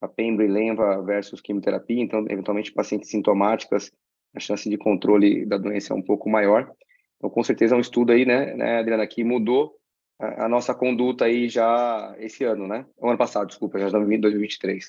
a 0.00 0.08
Pembro 0.08 0.44
e 0.44 0.48
Lenva 0.48 1.00
versus 1.02 1.40
quimioterapia. 1.40 2.02
Então, 2.02 2.24
eventualmente, 2.28 2.72
pacientes 2.72 3.10
sintomáticas, 3.10 3.92
a 4.34 4.40
chance 4.40 4.68
de 4.68 4.76
controle 4.76 5.46
da 5.46 5.56
doença 5.56 5.94
é 5.94 5.96
um 5.96 6.02
pouco 6.02 6.28
maior. 6.28 6.70
Então, 7.16 7.30
com 7.30 7.42
certeza 7.44 7.74
é 7.74 7.78
um 7.78 7.80
estudo 7.80 8.10
aí, 8.10 8.26
né, 8.26 8.54
né 8.54 8.78
Adriana, 8.80 9.06
que 9.06 9.22
mudou 9.22 9.76
a, 10.18 10.46
a 10.46 10.48
nossa 10.48 10.74
conduta 10.74 11.26
aí 11.26 11.48
já 11.48 12.14
esse 12.18 12.42
ano, 12.44 12.66
né? 12.66 12.84
O 12.98 13.08
ano 13.08 13.18
passado, 13.18 13.46
desculpa, 13.46 13.78
já 13.78 13.86
em 13.86 14.20
2023. 14.20 14.86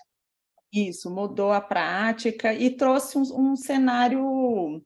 Isso, 0.74 1.12
mudou 1.12 1.52
a 1.52 1.62
prática 1.62 2.52
e 2.52 2.72
trouxe 2.72 3.18
um, 3.18 3.52
um 3.52 3.56
cenário 3.56 4.82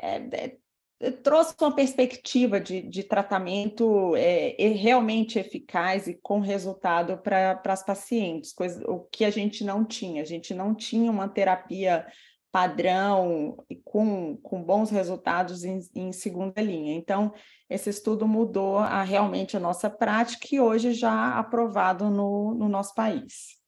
é, 0.00 0.56
é, 1.00 1.10
trouxe 1.10 1.54
uma 1.60 1.74
perspectiva 1.74 2.60
de, 2.60 2.82
de 2.82 3.02
tratamento 3.02 4.14
é, 4.16 4.54
realmente 4.68 5.38
eficaz 5.38 6.06
e 6.06 6.14
com 6.14 6.40
resultado 6.40 7.18
para 7.18 7.60
as 7.64 7.84
pacientes, 7.84 8.52
coisa, 8.52 8.82
o 8.90 9.00
que 9.00 9.24
a 9.24 9.30
gente 9.30 9.64
não 9.64 9.84
tinha. 9.84 10.22
A 10.22 10.26
gente 10.26 10.54
não 10.54 10.74
tinha 10.74 11.10
uma 11.10 11.28
terapia 11.28 12.06
padrão 12.52 13.56
com, 13.84 14.36
com 14.42 14.62
bons 14.62 14.90
resultados 14.90 15.64
em, 15.64 15.78
em 15.94 16.12
segunda 16.12 16.60
linha. 16.60 16.94
Então, 16.94 17.32
esse 17.68 17.88
estudo 17.88 18.26
mudou 18.26 18.78
a, 18.78 19.02
realmente 19.02 19.56
a 19.56 19.60
nossa 19.60 19.88
prática 19.88 20.48
e 20.50 20.60
hoje 20.60 20.92
já 20.92 21.38
aprovado 21.38 22.10
no, 22.10 22.54
no 22.54 22.68
nosso 22.68 22.94
país. 22.94 23.60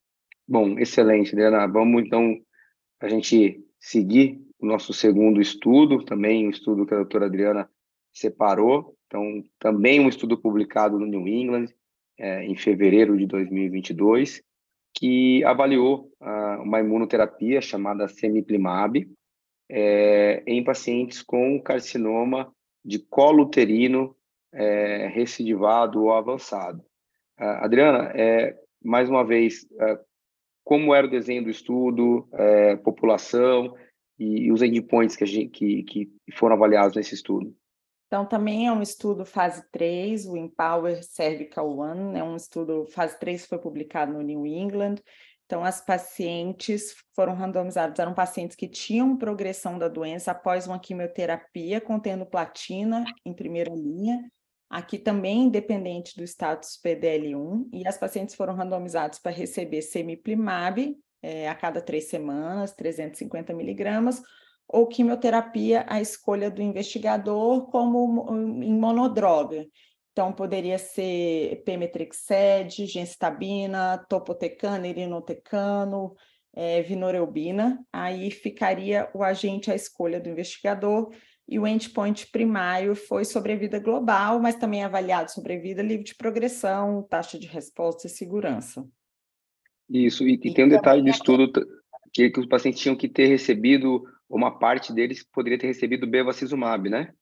Bom, 0.46 0.78
excelente, 0.78 1.34
Diana. 1.34 1.66
Vamos 1.66 2.04
então 2.04 2.36
a 3.00 3.08
gente 3.08 3.64
seguir 3.78 4.40
o 4.62 4.66
nosso 4.66 4.92
segundo 4.92 5.40
estudo, 5.40 6.04
também 6.04 6.46
um 6.46 6.50
estudo 6.50 6.86
que 6.86 6.94
a 6.94 6.98
doutora 6.98 7.26
Adriana 7.26 7.68
separou. 8.12 8.96
Então, 9.06 9.42
também 9.58 10.00
um 10.00 10.08
estudo 10.08 10.38
publicado 10.38 10.98
no 10.98 11.06
New 11.06 11.26
England 11.26 11.66
é, 12.18 12.44
em 12.44 12.56
fevereiro 12.56 13.16
de 13.18 13.26
2022, 13.26 14.42
que 14.94 15.42
avaliou 15.44 16.10
uma 16.60 16.80
imunoterapia 16.80 17.60
chamada 17.60 18.08
semiplimab 18.08 19.08
é, 19.70 20.42
em 20.46 20.62
pacientes 20.62 21.22
com 21.22 21.60
carcinoma 21.60 22.52
de 22.84 22.98
colo 22.98 23.44
uterino 23.44 24.14
é, 24.52 25.08
recidivado 25.08 26.02
ou 26.02 26.12
avançado. 26.12 26.84
Uh, 27.40 27.64
Adriana, 27.64 28.12
é, 28.14 28.54
mais 28.84 29.08
uma 29.08 29.24
vez, 29.24 29.64
uh, 29.72 29.98
como 30.64 30.94
era 30.94 31.06
o 31.06 31.10
desenho 31.10 31.44
do 31.44 31.50
estudo, 31.50 32.28
é, 32.32 32.76
população 32.76 33.74
e, 34.18 34.46
e, 34.46 34.52
os 34.52 34.62
endpoints 34.62 35.16
que, 35.16 35.26
gente, 35.26 35.50
que, 35.50 35.82
que 35.82 36.10
foram 36.34 36.56
avaliados 36.56 36.96
nesse 36.96 37.14
estudo? 37.14 37.54
Então, 38.06 38.26
também 38.26 38.66
é 38.66 38.72
um 38.72 38.82
estudo 38.82 39.24
fase 39.24 39.64
3, 39.72 40.26
o 40.26 40.36
Empower 40.36 41.02
Cervical 41.02 41.78
One, 41.78 42.18
é 42.18 42.22
um 42.22 42.36
estudo 42.36 42.86
fase 42.86 43.18
3 43.18 43.42
que 43.42 43.48
foi 43.48 43.58
publicado 43.58 44.12
no 44.12 44.20
New 44.20 44.46
England. 44.46 44.96
Então, 45.46 45.64
as 45.64 45.84
pacientes 45.84 46.94
foram 47.14 47.34
randomizadas, 47.34 47.98
eram 47.98 48.14
pacientes 48.14 48.56
que 48.56 48.68
tinham 48.68 49.16
progressão 49.16 49.78
da 49.78 49.88
doença 49.88 50.30
após 50.30 50.66
uma 50.66 50.78
quimioterapia 50.78 51.80
contendo 51.80 52.26
platina 52.26 53.04
em 53.24 53.34
primeira 53.34 53.74
linha, 53.74 54.30
aqui 54.68 54.98
também 54.98 55.44
independente 55.44 56.16
do 56.16 56.24
status 56.24 56.78
PDL1, 56.82 57.68
e 57.72 57.86
as 57.86 57.98
pacientes 57.98 58.34
foram 58.34 58.54
randomizadas 58.54 59.18
para 59.18 59.32
receber 59.32 59.82
semiplimab 59.82 60.96
é, 61.22 61.48
a 61.48 61.54
cada 61.54 61.80
três 61.80 62.08
semanas, 62.08 62.72
350 62.72 63.54
miligramas, 63.54 64.20
ou 64.66 64.86
quimioterapia 64.86 65.84
à 65.88 66.00
escolha 66.00 66.50
do 66.50 66.62
investigador 66.62 67.70
como 67.70 68.26
em 68.62 68.74
monodroga. 68.74 69.66
Então, 70.12 70.32
poderia 70.32 70.78
ser 70.78 71.62
pemetrexed, 71.64 72.86
gencitabina, 72.86 73.98
topotecano, 74.08 74.84
irinotecano, 74.86 76.14
é, 76.54 76.82
vinoreubina. 76.82 77.82
Aí 77.92 78.30
ficaria 78.30 79.08
o 79.14 79.22
agente 79.22 79.70
à 79.70 79.74
escolha 79.74 80.20
do 80.20 80.28
investigador. 80.28 81.10
E 81.48 81.58
o 81.58 81.66
endpoint 81.66 82.30
primário 82.30 82.94
foi 82.94 83.24
sobrevida 83.24 83.78
global, 83.78 84.38
mas 84.40 84.54
também 84.54 84.84
avaliado 84.84 85.30
sobrevida 85.30 85.82
livre 85.82 86.04
de 86.04 86.14
progressão, 86.14 87.02
taxa 87.02 87.38
de 87.38 87.46
resposta 87.46 88.06
e 88.06 88.10
segurança. 88.10 88.86
Isso, 89.92 90.26
e, 90.26 90.40
e 90.42 90.54
tem 90.54 90.64
um 90.64 90.70
detalhe 90.70 91.02
do 91.02 91.10
estudo 91.10 91.52
que, 92.12 92.30
que 92.30 92.40
os 92.40 92.46
pacientes 92.46 92.80
tinham 92.80 92.96
que 92.96 93.08
ter 93.08 93.26
recebido 93.26 94.02
uma 94.28 94.58
parte 94.58 94.92
deles 94.92 95.22
poderia 95.30 95.58
ter 95.58 95.66
recebido 95.66 96.06
bevacizumab, 96.06 96.88
né? 96.88 97.12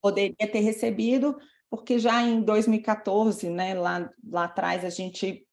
Poderia 0.00 0.34
ter 0.50 0.60
recebido, 0.60 1.36
porque 1.68 1.98
já 1.98 2.22
em 2.22 2.40
2014, 2.40 3.50
né, 3.50 3.74
lá, 3.74 4.10
lá 4.26 4.44
atrás, 4.44 4.82
a 4.82 4.88
gente, 4.88 5.46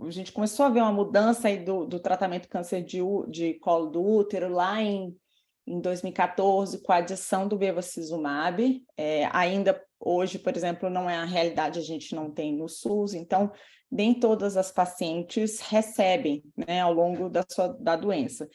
a 0.00 0.10
gente 0.10 0.32
começou 0.32 0.66
a 0.66 0.68
ver 0.68 0.80
uma 0.80 0.92
mudança 0.92 1.46
aí 1.46 1.64
do, 1.64 1.86
do 1.86 2.00
tratamento 2.00 2.48
câncer 2.48 2.82
de, 2.82 2.98
de 3.28 3.54
colo 3.60 3.90
do 3.90 4.04
útero, 4.04 4.48
lá 4.48 4.82
em, 4.82 5.16
em 5.64 5.80
2014, 5.80 6.82
com 6.82 6.90
a 6.90 6.96
adição 6.96 7.46
do 7.46 7.56
bevacizumab. 7.56 8.82
É, 8.96 9.28
ainda 9.32 9.80
hoje, 10.04 10.38
por 10.38 10.56
exemplo, 10.56 10.90
não 10.90 11.08
é 11.08 11.16
a 11.16 11.24
realidade, 11.24 11.78
a 11.78 11.82
gente 11.82 12.14
não 12.14 12.30
tem 12.30 12.56
no 12.56 12.68
SUS, 12.68 13.14
então 13.14 13.52
nem 13.90 14.14
todas 14.14 14.56
as 14.56 14.72
pacientes 14.72 15.60
recebem 15.60 16.42
né, 16.56 16.80
ao 16.80 16.92
longo 16.92 17.28
da, 17.28 17.44
sua, 17.48 17.68
da 17.68 17.94
doença. 17.94 18.48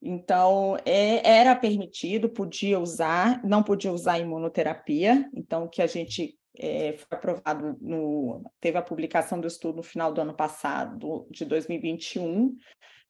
Então, 0.00 0.76
é, 0.84 1.28
era 1.28 1.56
permitido, 1.56 2.28
podia 2.28 2.78
usar, 2.78 3.42
não 3.44 3.62
podia 3.62 3.92
usar 3.92 4.20
imunoterapia. 4.20 5.28
Então, 5.34 5.68
que 5.68 5.82
a 5.82 5.86
gente 5.88 6.38
é, 6.56 6.92
foi 6.92 7.18
aprovado, 7.18 7.76
no, 7.80 8.42
teve 8.60 8.78
a 8.78 8.82
publicação 8.82 9.40
do 9.40 9.48
estudo 9.48 9.76
no 9.76 9.82
final 9.82 10.12
do 10.12 10.20
ano 10.20 10.34
passado, 10.34 11.26
de 11.30 11.44
2021, 11.44 12.56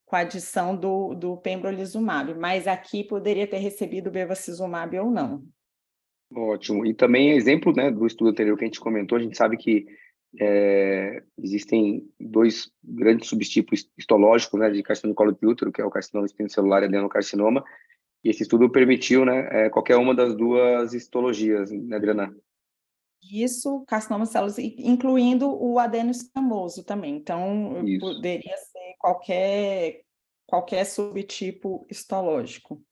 com 0.06 0.16
a 0.16 0.20
adição 0.20 0.76
do, 0.76 1.14
do 1.14 1.36
pembrolizumab, 1.36 2.34
mas 2.34 2.66
aqui 2.66 3.02
poderia 3.04 3.46
ter 3.46 3.58
recebido 3.58 4.10
bevacizumab 4.10 4.98
ou 4.98 5.10
não. 5.10 5.44
Ótimo. 6.34 6.84
E 6.84 6.92
também 6.92 7.32
exemplo 7.32 7.72
né, 7.72 7.90
do 7.90 8.06
estudo 8.06 8.30
anterior 8.30 8.56
que 8.56 8.64
a 8.64 8.66
gente 8.66 8.80
comentou, 8.80 9.16
a 9.16 9.20
gente 9.20 9.36
sabe 9.36 9.56
que 9.56 9.86
é, 10.38 11.22
existem 11.38 12.08
dois 12.18 12.70
grandes 12.82 13.28
subtipos 13.28 13.88
histológicos 13.96 14.58
né, 14.58 14.70
de 14.70 14.82
carcinoma 14.82 15.14
do 15.14 15.16
colo 15.16 15.32
de 15.32 15.46
útero, 15.46 15.72
que 15.72 15.80
é 15.80 15.84
o 15.84 15.90
carcinoma 15.90 16.26
espinocelular 16.26 16.82
e 16.82 16.86
adenocarcinoma, 16.86 17.64
e 18.24 18.30
esse 18.30 18.42
estudo 18.42 18.70
permitiu 18.70 19.24
né, 19.24 19.48
é, 19.50 19.70
qualquer 19.70 19.96
uma 19.96 20.14
das 20.14 20.36
duas 20.36 20.92
histologias, 20.92 21.70
né, 21.70 21.96
Adriana? 21.96 22.36
Isso, 23.22 23.84
carcinoma 23.86 24.26
células, 24.26 24.58
incluindo 24.58 25.48
o 25.48 25.78
adeno-escamoso 25.78 26.84
também. 26.84 27.16
Então, 27.16 27.86
Isso. 27.86 28.00
poderia 28.00 28.56
ser 28.56 28.94
qualquer, 28.98 30.02
qualquer 30.46 30.84
subtipo 30.84 31.86
histológico. 31.90 32.82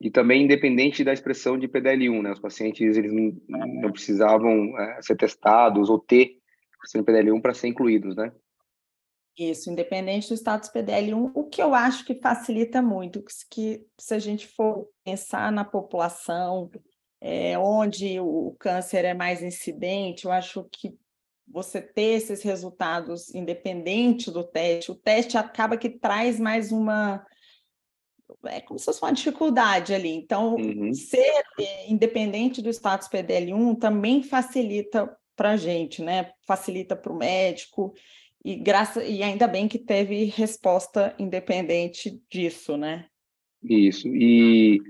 E 0.00 0.10
também 0.10 0.44
independente 0.44 1.02
da 1.02 1.12
expressão 1.12 1.58
de 1.58 1.66
PDL1, 1.66 2.22
né? 2.22 2.32
Os 2.32 2.38
pacientes 2.38 2.96
eles 2.96 3.12
não, 3.12 3.32
não 3.48 3.92
precisavam 3.92 4.78
é, 4.78 5.02
ser 5.02 5.16
testados 5.16 5.90
ou 5.90 5.98
ter 5.98 6.38
no 6.94 7.04
PDL1 7.04 7.42
para 7.42 7.54
ser 7.54 7.68
incluídos, 7.68 8.16
né? 8.16 8.32
Isso, 9.36 9.70
independente 9.70 10.28
do 10.28 10.34
status 10.34 10.70
PDL1, 10.70 11.30
o 11.32 11.44
que 11.44 11.62
eu 11.62 11.72
acho 11.72 12.04
que 12.04 12.14
facilita 12.16 12.82
muito, 12.82 13.22
que 13.50 13.86
se 13.98 14.14
a 14.14 14.18
gente 14.18 14.48
for 14.48 14.88
pensar 15.04 15.52
na 15.52 15.64
população 15.64 16.70
é, 17.20 17.56
onde 17.56 18.18
o 18.18 18.56
câncer 18.58 19.04
é 19.04 19.14
mais 19.14 19.42
incidente, 19.42 20.24
eu 20.24 20.32
acho 20.32 20.66
que 20.72 20.96
você 21.46 21.80
ter 21.80 22.16
esses 22.16 22.42
resultados 22.42 23.34
independente 23.34 24.30
do 24.30 24.44
teste, 24.44 24.90
o 24.90 24.94
teste 24.94 25.38
acaba 25.38 25.76
que 25.76 25.88
traz 25.88 26.38
mais 26.38 26.72
uma 26.72 27.24
é 28.46 28.60
como 28.60 28.78
se 28.78 28.84
fosse 28.84 29.02
uma 29.02 29.12
dificuldade 29.12 29.94
ali. 29.94 30.10
Então, 30.10 30.54
uhum. 30.54 30.92
ser 30.92 31.42
é, 31.58 31.90
independente 31.90 32.62
do 32.62 32.70
status 32.70 33.08
PDL1 33.08 33.78
também 33.78 34.22
facilita 34.22 35.10
para 35.36 35.52
a 35.52 35.56
gente, 35.56 36.02
né? 36.02 36.30
Facilita 36.46 36.96
para 36.96 37.12
o 37.12 37.16
médico 37.16 37.94
e 38.44 38.56
graça 38.56 39.04
e 39.04 39.22
ainda 39.22 39.46
bem 39.46 39.68
que 39.68 39.78
teve 39.78 40.24
resposta 40.24 41.14
independente 41.18 42.20
disso, 42.30 42.76
né? 42.76 43.06
Isso. 43.62 44.08
E 44.08 44.80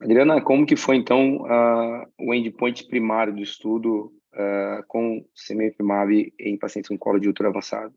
Adriana, 0.00 0.40
como 0.40 0.66
que 0.66 0.76
foi 0.76 0.96
então 0.96 1.36
uh, 1.42 2.06
o 2.18 2.34
endpoint 2.34 2.86
primário 2.86 3.34
do 3.34 3.42
estudo 3.42 4.12
uh, 4.34 4.82
com 4.88 5.24
semiprimab 5.34 6.32
em 6.38 6.58
pacientes 6.58 6.88
com 6.88 6.98
colo 6.98 7.18
de 7.18 7.28
útero 7.28 7.48
avançado? 7.48 7.94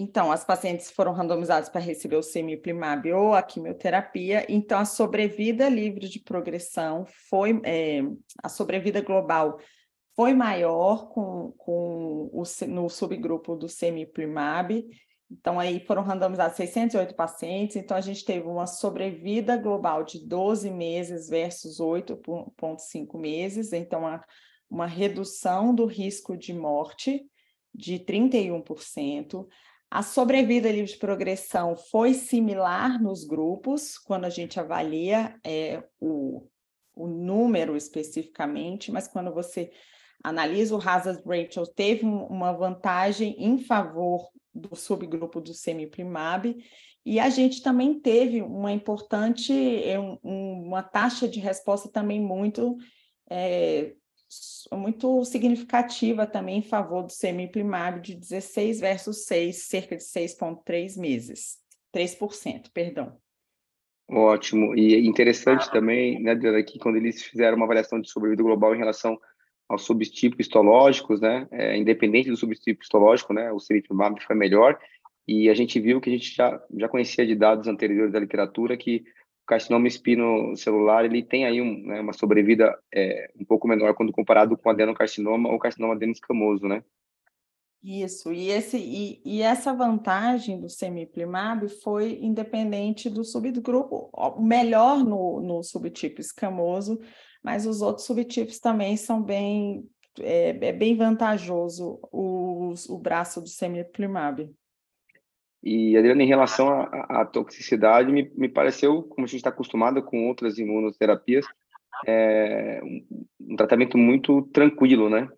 Então, 0.00 0.30
as 0.30 0.44
pacientes 0.44 0.92
foram 0.92 1.12
randomizadas 1.12 1.68
para 1.68 1.80
receber 1.80 2.14
o 2.14 2.22
semiplimab 2.22 3.12
ou 3.12 3.34
a 3.34 3.42
quimioterapia. 3.42 4.46
Então, 4.48 4.78
a 4.78 4.84
sobrevida 4.84 5.68
livre 5.68 6.08
de 6.08 6.20
progressão 6.20 7.04
foi 7.28 7.60
é, 7.64 8.02
a 8.40 8.48
sobrevida 8.48 9.00
global 9.00 9.58
foi 10.14 10.34
maior 10.34 11.08
com, 11.08 11.52
com 11.58 12.30
o, 12.32 12.42
no 12.68 12.88
subgrupo 12.88 13.56
do 13.56 13.68
semiplimab. 13.68 14.86
Então, 15.28 15.58
aí 15.58 15.84
foram 15.84 16.02
randomizados 16.02 16.56
608 16.56 17.16
pacientes. 17.16 17.74
Então, 17.74 17.96
a 17.96 18.00
gente 18.00 18.24
teve 18.24 18.46
uma 18.46 18.68
sobrevida 18.68 19.56
global 19.56 20.04
de 20.04 20.24
12 20.24 20.70
meses 20.70 21.28
versus 21.28 21.80
8,5 21.80 23.18
meses. 23.18 23.72
Então, 23.72 24.02
uma, 24.02 24.24
uma 24.70 24.86
redução 24.86 25.74
do 25.74 25.86
risco 25.86 26.36
de 26.36 26.52
morte 26.52 27.26
de 27.74 27.98
31%. 27.98 29.44
A 29.90 30.02
sobrevida 30.02 30.70
livre 30.70 30.92
de 30.92 30.98
progressão 30.98 31.74
foi 31.74 32.12
similar 32.12 33.02
nos 33.02 33.24
grupos, 33.24 33.96
quando 33.96 34.26
a 34.26 34.30
gente 34.30 34.60
avalia 34.60 35.34
é, 35.42 35.82
o, 35.98 36.46
o 36.94 37.06
número 37.06 37.74
especificamente, 37.74 38.92
mas 38.92 39.08
quando 39.08 39.32
você 39.32 39.70
analisa 40.22 40.76
o 40.76 40.80
hazard 40.80 41.22
ratio, 41.26 41.66
teve 41.66 42.04
uma 42.04 42.52
vantagem 42.52 43.34
em 43.38 43.58
favor 43.58 44.28
do 44.54 44.76
subgrupo 44.76 45.40
do 45.40 45.54
semiprimab, 45.54 46.54
e 47.06 47.18
a 47.18 47.30
gente 47.30 47.62
também 47.62 47.98
teve 47.98 48.42
uma 48.42 48.70
importante, 48.70 49.52
é, 49.84 49.98
uma 50.22 50.82
taxa 50.82 51.26
de 51.26 51.40
resposta 51.40 51.88
também 51.88 52.20
muito 52.20 52.76
é, 53.30 53.94
muito 54.72 55.24
significativa 55.24 56.26
também 56.26 56.58
em 56.58 56.62
favor 56.62 57.02
do 57.02 57.12
semiprimário 57.12 58.00
de 58.00 58.14
16 58.14 58.80
versus 58.80 59.24
6, 59.24 59.56
cerca 59.56 59.96
de 59.96 60.02
6,3 60.02 60.98
meses, 60.98 61.58
3%, 61.94 62.70
perdão. 62.72 63.16
Ótimo. 64.10 64.74
E 64.74 65.06
interessante 65.06 65.70
também, 65.70 66.20
né, 66.22 66.34
que 66.62 66.78
quando 66.78 66.96
eles 66.96 67.22
fizeram 67.22 67.56
uma 67.56 67.66
avaliação 67.66 68.00
de 68.00 68.10
sobrevida 68.10 68.42
global 68.42 68.74
em 68.74 68.78
relação 68.78 69.18
aos 69.68 69.82
subtipos 69.84 70.40
histológicos, 70.40 71.20
né, 71.20 71.46
é, 71.50 71.76
independente 71.76 72.30
do 72.30 72.36
subtipo 72.36 72.82
histológico, 72.82 73.34
né, 73.34 73.52
o 73.52 73.60
cemiplimab 73.60 74.18
foi 74.24 74.34
melhor, 74.34 74.78
e 75.26 75.50
a 75.50 75.54
gente 75.54 75.78
viu 75.78 76.00
que 76.00 76.08
a 76.08 76.12
gente 76.12 76.34
já, 76.34 76.58
já 76.74 76.88
conhecia 76.88 77.26
de 77.26 77.34
dados 77.34 77.68
anteriores 77.68 78.10
da 78.10 78.18
literatura 78.18 78.78
que 78.78 79.04
carcinoma 79.48 79.88
espinocelular 79.88 81.04
ele 81.04 81.22
tem 81.22 81.46
aí 81.46 81.60
um, 81.60 81.86
né, 81.86 82.00
uma 82.00 82.12
sobrevida 82.12 82.78
é, 82.94 83.30
um 83.40 83.44
pouco 83.44 83.66
menor 83.66 83.94
quando 83.94 84.12
comparado 84.12 84.56
com 84.56 84.68
adenocarcinoma 84.68 85.48
ou 85.48 85.58
carcinoma 85.58 85.94
adenoscamoso, 85.94 86.68
né? 86.68 86.84
Isso, 87.82 88.32
e, 88.32 88.50
esse, 88.50 88.76
e, 88.76 89.22
e 89.24 89.40
essa 89.40 89.72
vantagem 89.72 90.60
do 90.60 90.68
semiplimab 90.68 91.68
foi 91.80 92.18
independente 92.20 93.08
do 93.08 93.24
subgrupo, 93.24 94.10
melhor 94.40 95.04
no, 95.04 95.40
no 95.40 95.62
subtipo 95.62 96.20
escamoso, 96.20 97.00
mas 97.42 97.66
os 97.66 97.80
outros 97.80 98.04
subtipos 98.04 98.58
também 98.58 98.96
são 98.96 99.22
bem, 99.22 99.88
é, 100.20 100.48
é 100.50 100.72
bem 100.72 100.96
vantajoso 100.96 102.00
o, 102.10 102.74
o 102.88 102.98
braço 102.98 103.40
do 103.40 103.48
semiplimab. 103.48 104.52
E, 105.68 105.98
Adriana, 105.98 106.22
em 106.22 106.26
relação 106.26 106.70
à, 106.70 107.26
toxicidade, 107.26 108.10
me, 108.10 108.32
me 108.34 108.48
pareceu, 108.48 109.02
como 109.02 109.26
a 109.26 109.28
gente 109.28 109.36
está 109.36 109.50
acostumado 109.50 110.02
com 110.02 110.26
outras 110.26 110.56
imunoterapias, 110.56 111.44
é, 112.06 112.80
um, 112.82 113.26
um 113.52 113.56
tratamento 113.56 113.98
muito 113.98 114.40
tranquilo, 114.50 115.10
né? 115.10 115.28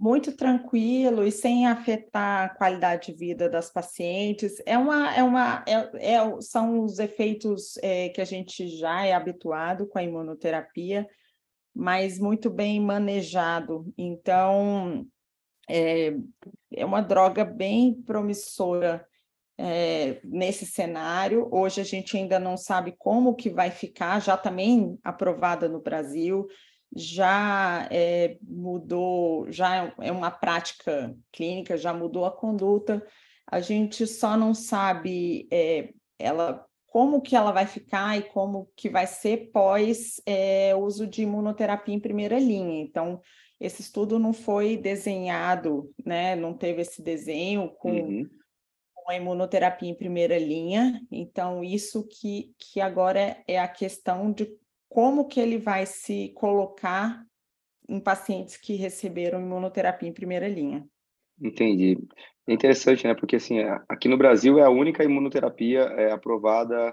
muito 0.00 0.34
tranquilo 0.34 1.24
e 1.24 1.30
sem 1.30 1.66
afetar 1.66 2.46
a 2.46 2.48
qualidade 2.48 3.12
de 3.12 3.18
vida 3.18 3.48
das 3.48 3.70
pacientes. 3.70 4.60
É 4.66 4.76
uma, 4.76 5.14
é 5.14 5.22
uma, 5.22 5.64
é, 5.68 6.14
é 6.14 6.40
são 6.40 6.82
os 6.82 6.98
efeitos 6.98 7.76
é, 7.82 8.08
que 8.08 8.20
a 8.20 8.24
gente 8.24 8.66
já 8.66 9.04
é 9.04 9.12
habituado 9.12 9.86
com 9.86 9.98
a 9.98 10.02
imunoterapia, 10.02 11.06
mas 11.72 12.18
muito 12.18 12.50
bem 12.50 12.80
manejado. 12.80 13.92
Então, 13.96 15.06
é, 15.68 16.14
é 16.72 16.84
uma 16.84 17.00
droga 17.00 17.44
bem 17.44 17.94
promissora 17.94 19.06
é, 19.58 20.20
nesse 20.24 20.66
cenário. 20.66 21.48
Hoje 21.52 21.80
a 21.80 21.84
gente 21.84 22.16
ainda 22.16 22.38
não 22.38 22.56
sabe 22.56 22.94
como 22.98 23.34
que 23.34 23.50
vai 23.50 23.70
ficar, 23.70 24.20
já 24.20 24.36
também 24.36 24.98
aprovada 25.04 25.68
no 25.68 25.80
Brasil, 25.80 26.46
já 26.94 27.88
é, 27.90 28.36
mudou, 28.42 29.50
já 29.50 29.94
é 30.00 30.12
uma 30.12 30.30
prática 30.30 31.14
clínica, 31.30 31.76
já 31.76 31.92
mudou 31.92 32.24
a 32.24 32.30
conduta. 32.30 33.04
A 33.46 33.60
gente 33.60 34.06
só 34.06 34.36
não 34.36 34.54
sabe 34.54 35.48
é, 35.50 35.90
ela 36.18 36.64
como 36.86 37.22
que 37.22 37.34
ela 37.34 37.52
vai 37.52 37.66
ficar 37.66 38.18
e 38.18 38.22
como 38.22 38.70
que 38.76 38.90
vai 38.90 39.06
ser 39.06 39.50
pós 39.50 40.20
é, 40.26 40.76
uso 40.76 41.06
de 41.06 41.22
imunoterapia 41.22 41.94
em 41.94 42.00
primeira 42.00 42.38
linha. 42.38 42.82
Então, 42.82 43.18
esse 43.62 43.80
estudo 43.80 44.18
não 44.18 44.32
foi 44.32 44.76
desenhado, 44.76 45.88
né? 46.04 46.34
Não 46.34 46.52
teve 46.52 46.82
esse 46.82 47.00
desenho 47.00 47.68
com, 47.68 47.92
uhum. 47.92 48.28
com 48.92 49.12
a 49.12 49.16
imunoterapia 49.16 49.88
em 49.88 49.94
primeira 49.94 50.36
linha. 50.36 51.00
Então, 51.12 51.62
isso 51.62 52.04
que, 52.08 52.52
que 52.58 52.80
agora 52.80 53.40
é 53.46 53.60
a 53.60 53.68
questão 53.68 54.32
de 54.32 54.52
como 54.88 55.28
que 55.28 55.38
ele 55.38 55.58
vai 55.58 55.86
se 55.86 56.30
colocar 56.34 57.24
em 57.88 58.00
pacientes 58.00 58.56
que 58.56 58.74
receberam 58.74 59.40
imunoterapia 59.40 60.08
em 60.08 60.12
primeira 60.12 60.48
linha. 60.48 60.84
Entendi. 61.40 61.96
É 62.48 62.52
interessante, 62.52 63.06
né? 63.06 63.14
Porque 63.14 63.36
assim, 63.36 63.60
aqui 63.88 64.08
no 64.08 64.18
Brasil 64.18 64.58
é 64.58 64.62
a 64.62 64.70
única 64.70 65.04
imunoterapia 65.04 65.82
é, 65.82 66.10
aprovada 66.10 66.92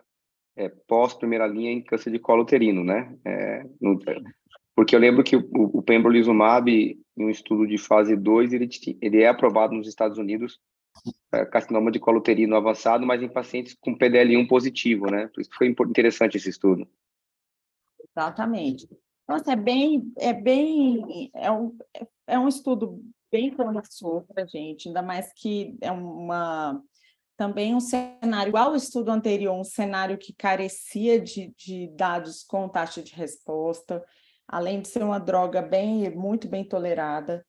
é, 0.56 0.70
pós 0.88 1.16
primeira 1.16 1.48
linha 1.48 1.72
em 1.72 1.82
câncer 1.82 2.12
de 2.12 2.20
colo 2.20 2.44
uterino, 2.44 2.84
né? 2.84 3.18
É, 3.26 3.64
no, 3.82 3.98
porque 4.80 4.96
eu 4.96 5.00
lembro 5.00 5.26
que 5.26 5.36
o, 5.36 5.44
o 5.52 5.82
pembrolizumab, 5.82 6.72
em 6.72 6.98
um 7.18 7.30
estudo 7.30 7.68
de 7.68 7.78
fase 7.78 8.16
2, 8.16 8.54
ele, 8.54 8.70
ele 9.02 9.22
é 9.22 9.28
aprovado 9.28 9.76
nos 9.76 9.90
Estados 9.90 10.18
Unidos, 10.18 10.58
é, 11.34 11.44
carcinoma 11.44 11.92
de 11.92 12.00
colo 12.00 12.20
uterino 12.20 12.56
avançado, 12.56 13.06
mas 13.06 13.22
em 13.22 13.28
pacientes 13.28 13.76
com 13.78 13.94
PDL1 13.94 14.48
positivo, 14.48 15.12
né? 15.12 15.30
Por 15.34 15.42
isso 15.42 15.50
foi 15.54 15.68
interessante 15.68 16.38
esse 16.38 16.50
estudo. 16.50 16.88
Exatamente. 18.10 18.88
Então, 19.26 19.36
assim, 19.36 19.52
é 19.52 19.56
bem, 19.58 20.14
é 20.18 20.32
bem, 20.32 21.30
é 21.36 21.52
um, 21.52 21.78
é 22.26 22.40
um 22.40 22.48
estudo 22.48 23.04
bem 23.30 23.54
promissor 23.54 24.24
para 24.28 24.44
a 24.44 24.48
gente, 24.48 24.88
ainda 24.88 25.02
mais 25.02 25.34
que 25.34 25.78
é 25.82 25.92
uma 25.92 26.82
também 27.36 27.76
um 27.76 27.82
cenário, 27.82 28.50
igual 28.50 28.70
ao 28.70 28.76
estudo 28.78 29.12
anterior, 29.12 29.54
um 29.54 29.64
cenário 29.64 30.18
que 30.18 30.34
carecia 30.34 31.20
de, 31.20 31.54
de 31.58 31.88
dados 31.96 32.44
com 32.44 32.68
taxa 32.70 33.02
de 33.02 33.14
resposta, 33.14 34.02
além 34.50 34.82
de 34.82 34.88
ser 34.88 35.04
uma 35.04 35.20
droga 35.20 35.62
bem, 35.62 36.10
muito 36.10 36.48
bem 36.48 36.64
tolerada. 36.64 37.46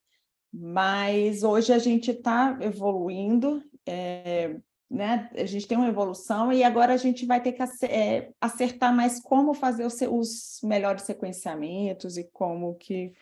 Mas 0.53 1.43
hoje 1.43 1.73
a 1.73 1.79
gente 1.79 2.11
está 2.11 2.59
evoluindo, 2.61 3.63
é, 3.87 4.57
né? 4.91 5.31
A 5.35 5.47
gente 5.47 5.67
tem 5.67 5.79
uma 5.79 5.89
evolução 5.89 6.53
e 6.53 6.63
agora 6.63 6.93
a 6.93 6.97
gente 6.97 7.25
vai 7.25 7.41
ter 7.41 7.53
que 7.53 7.63
é, 7.87 8.31
acertar 8.41 8.95
mais 8.95 9.21
como 9.21 9.55
fazer 9.55 9.87
os, 9.87 10.01
os 10.03 10.61
melhores 10.63 11.03
sequenciamentos 11.03 12.19
e 12.19 12.25
como 12.25 12.75
que, 12.75 13.13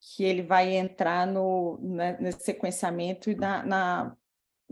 que 0.00 0.24
ele 0.24 0.42
vai 0.42 0.76
entrar 0.76 1.26
no, 1.26 1.78
né, 1.80 2.18
nesse 2.20 2.44
sequenciamento 2.44 3.30
e 3.30 3.34
na, 3.34 3.64
na, 3.64 4.16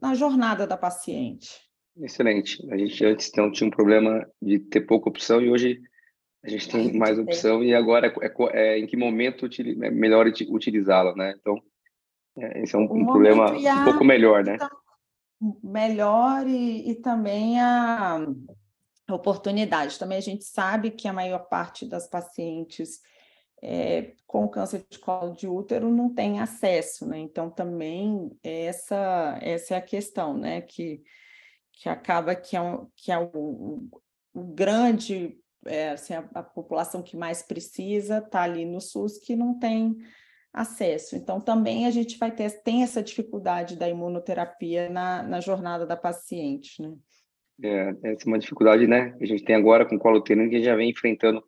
na 0.00 0.14
jornada 0.14 0.66
da 0.66 0.76
paciente. 0.76 1.68
Excelente. 1.96 2.64
A 2.70 2.76
gente 2.76 3.04
antes 3.04 3.28
então 3.28 3.50
tinha 3.50 3.66
um 3.66 3.70
problema 3.70 4.28
de 4.42 4.58
ter 4.58 4.82
pouca 4.82 5.08
opção 5.08 5.40
e 5.40 5.48
hoje 5.48 5.80
a 6.44 6.48
gente 6.48 6.68
tem 6.68 6.92
mais 6.96 7.18
opção 7.18 7.62
e 7.64 7.74
agora 7.74 8.06
é, 8.06 8.26
é, 8.26 8.74
é 8.74 8.78
em 8.78 8.86
que 8.86 8.96
momento 8.96 9.46
é 9.46 9.90
melhor 9.90 10.26
utilizá-la, 10.26 11.14
né? 11.14 11.34
Então, 11.38 11.60
é, 12.38 12.62
esse 12.62 12.74
é 12.74 12.78
um, 12.78 12.84
um 12.84 13.06
problema 13.06 13.50
um 13.52 13.84
pouco 13.84 14.04
melhor, 14.04 14.44
né? 14.44 14.56
Melhor 15.62 16.46
e, 16.46 16.90
e 16.90 16.94
também 16.96 17.60
a 17.60 18.20
oportunidade. 19.10 19.98
Também 19.98 20.18
a 20.18 20.22
gente 20.22 20.44
sabe 20.44 20.90
que 20.90 21.08
a 21.08 21.12
maior 21.12 21.48
parte 21.48 21.86
das 21.86 22.08
pacientes 22.08 23.00
é, 23.60 24.12
com 24.26 24.48
câncer 24.48 24.86
de 24.88 24.98
colo 24.98 25.34
de 25.34 25.48
útero 25.48 25.90
não 25.90 26.14
tem 26.14 26.38
acesso, 26.38 27.06
né? 27.06 27.18
Então 27.18 27.50
também 27.50 28.30
essa 28.42 29.38
essa 29.42 29.74
é 29.74 29.78
a 29.78 29.82
questão, 29.82 30.36
né? 30.36 30.60
Que, 30.60 31.02
que 31.72 31.88
acaba 31.88 32.36
que 32.36 32.56
é, 32.56 32.60
um, 32.60 32.88
que 32.94 33.10
é 33.10 33.18
o, 33.18 33.88
o 34.32 34.44
grande 34.44 35.36
é, 35.66 35.90
assim, 35.90 36.14
a, 36.14 36.28
a, 36.34 36.42
população 36.42 37.02
que 37.02 37.16
mais 37.16 37.42
precisa 37.42 38.18
está 38.18 38.42
ali 38.42 38.64
no 38.64 38.80
SUS 38.80 39.18
que 39.18 39.36
não 39.36 39.58
tem 39.58 39.96
acesso. 40.52 41.16
Então, 41.16 41.40
também 41.40 41.86
a 41.86 41.90
gente 41.90 42.18
vai 42.18 42.30
ter 42.30 42.50
tem 42.62 42.82
essa 42.82 43.02
dificuldade 43.02 43.76
da 43.76 43.88
imunoterapia 43.88 44.88
na, 44.88 45.22
na 45.22 45.40
jornada 45.40 45.86
da 45.86 45.96
paciente, 45.96 46.80
né? 46.82 46.94
É, 47.62 47.90
essa 48.04 48.24
é 48.24 48.26
uma 48.26 48.38
dificuldade, 48.38 48.86
né, 48.86 49.10
que 49.18 49.24
a 49.24 49.26
gente 49.26 49.42
tem 49.42 49.56
agora 49.56 49.84
com 49.84 49.98
colo 49.98 50.18
uterino, 50.18 50.48
que 50.48 50.54
a 50.54 50.58
gente 50.58 50.66
já 50.66 50.76
vem 50.76 50.90
enfrentando 50.90 51.42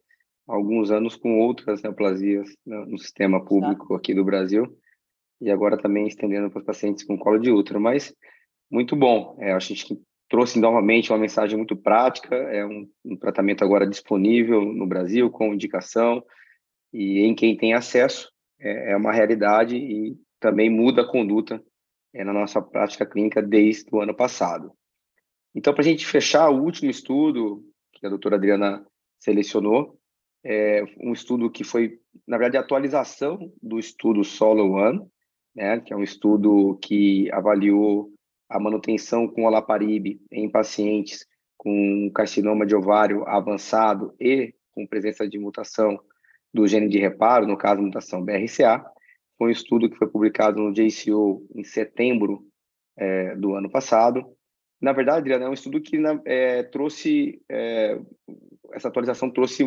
há 0.48 0.54
alguns 0.54 0.90
anos 0.90 1.14
com 1.14 1.38
outras 1.38 1.82
neoplasias 1.82 2.48
né, 2.66 2.84
no 2.88 2.98
sistema 2.98 3.44
público 3.44 3.94
aqui 3.94 4.12
do 4.12 4.24
Brasil, 4.24 4.76
e 5.40 5.50
agora 5.50 5.78
também 5.78 6.08
estendendo 6.08 6.50
para 6.50 6.58
os 6.58 6.64
pacientes 6.64 7.04
com 7.04 7.16
colo 7.16 7.38
de 7.38 7.52
útero, 7.52 7.80
mas 7.80 8.12
muito 8.68 8.96
bom. 8.96 9.36
É, 9.40 9.52
a 9.52 9.58
gente 9.60 10.00
trouxe 10.30 10.60
novamente 10.60 11.12
uma 11.12 11.18
mensagem 11.18 11.56
muito 11.56 11.76
prática, 11.76 12.34
é 12.36 12.64
um, 12.64 12.88
um 13.04 13.16
tratamento 13.16 13.64
agora 13.64 13.84
disponível 13.86 14.64
no 14.64 14.86
Brasil, 14.86 15.28
com 15.28 15.52
indicação, 15.52 16.24
e 16.92 17.20
em 17.20 17.34
quem 17.34 17.56
tem 17.56 17.74
acesso, 17.74 18.30
é, 18.58 18.92
é 18.92 18.96
uma 18.96 19.12
realidade 19.12 19.76
e 19.76 20.16
também 20.38 20.70
muda 20.70 21.02
a 21.02 21.06
conduta 21.10 21.62
é, 22.14 22.24
na 22.24 22.32
nossa 22.32 22.62
prática 22.62 23.04
clínica 23.04 23.42
desde 23.42 23.86
o 23.92 24.00
ano 24.00 24.14
passado. 24.14 24.72
Então, 25.52 25.74
para 25.74 25.82
a 25.82 25.84
gente 25.84 26.06
fechar 26.06 26.48
o 26.48 26.62
último 26.62 26.90
estudo 26.90 27.64
que 27.92 28.06
a 28.06 28.08
doutora 28.08 28.36
Adriana 28.36 28.86
selecionou, 29.18 29.98
é 30.44 30.84
um 31.00 31.12
estudo 31.12 31.50
que 31.50 31.64
foi, 31.64 31.98
na 32.26 32.38
verdade, 32.38 32.56
a 32.56 32.60
atualização 32.60 33.52
do 33.60 33.80
estudo 33.80 34.22
Solo 34.22 34.72
One, 34.74 35.04
né, 35.54 35.80
que 35.80 35.92
é 35.92 35.96
um 35.96 36.04
estudo 36.04 36.78
que 36.80 37.30
avaliou 37.32 38.10
a 38.50 38.58
manutenção 38.58 39.28
com 39.28 39.44
olaparib 39.44 40.20
em 40.30 40.50
pacientes 40.50 41.26
com 41.56 42.10
carcinoma 42.14 42.66
de 42.66 42.74
ovário 42.74 43.26
avançado 43.28 44.14
e 44.18 44.54
com 44.72 44.86
presença 44.86 45.28
de 45.28 45.38
mutação 45.38 45.98
do 46.52 46.66
gene 46.66 46.88
de 46.88 46.98
reparo, 46.98 47.46
no 47.46 47.56
caso, 47.56 47.82
mutação 47.82 48.24
BRCA. 48.24 48.84
Foi 49.38 49.48
um 49.48 49.52
estudo 49.52 49.88
que 49.88 49.96
foi 49.96 50.08
publicado 50.08 50.60
no 50.60 50.72
JCO 50.72 51.46
em 51.54 51.62
setembro 51.62 52.44
é, 52.96 53.36
do 53.36 53.54
ano 53.54 53.70
passado 53.70 54.36
na 54.80 54.92
verdade, 54.92 55.18
Adriana, 55.18 55.44
é 55.44 55.48
um 55.48 55.52
estudo 55.52 55.80
que 55.80 55.98
é, 56.24 56.62
trouxe, 56.62 57.42
é, 57.50 58.00
essa 58.72 58.88
atualização 58.88 59.30
trouxe 59.30 59.62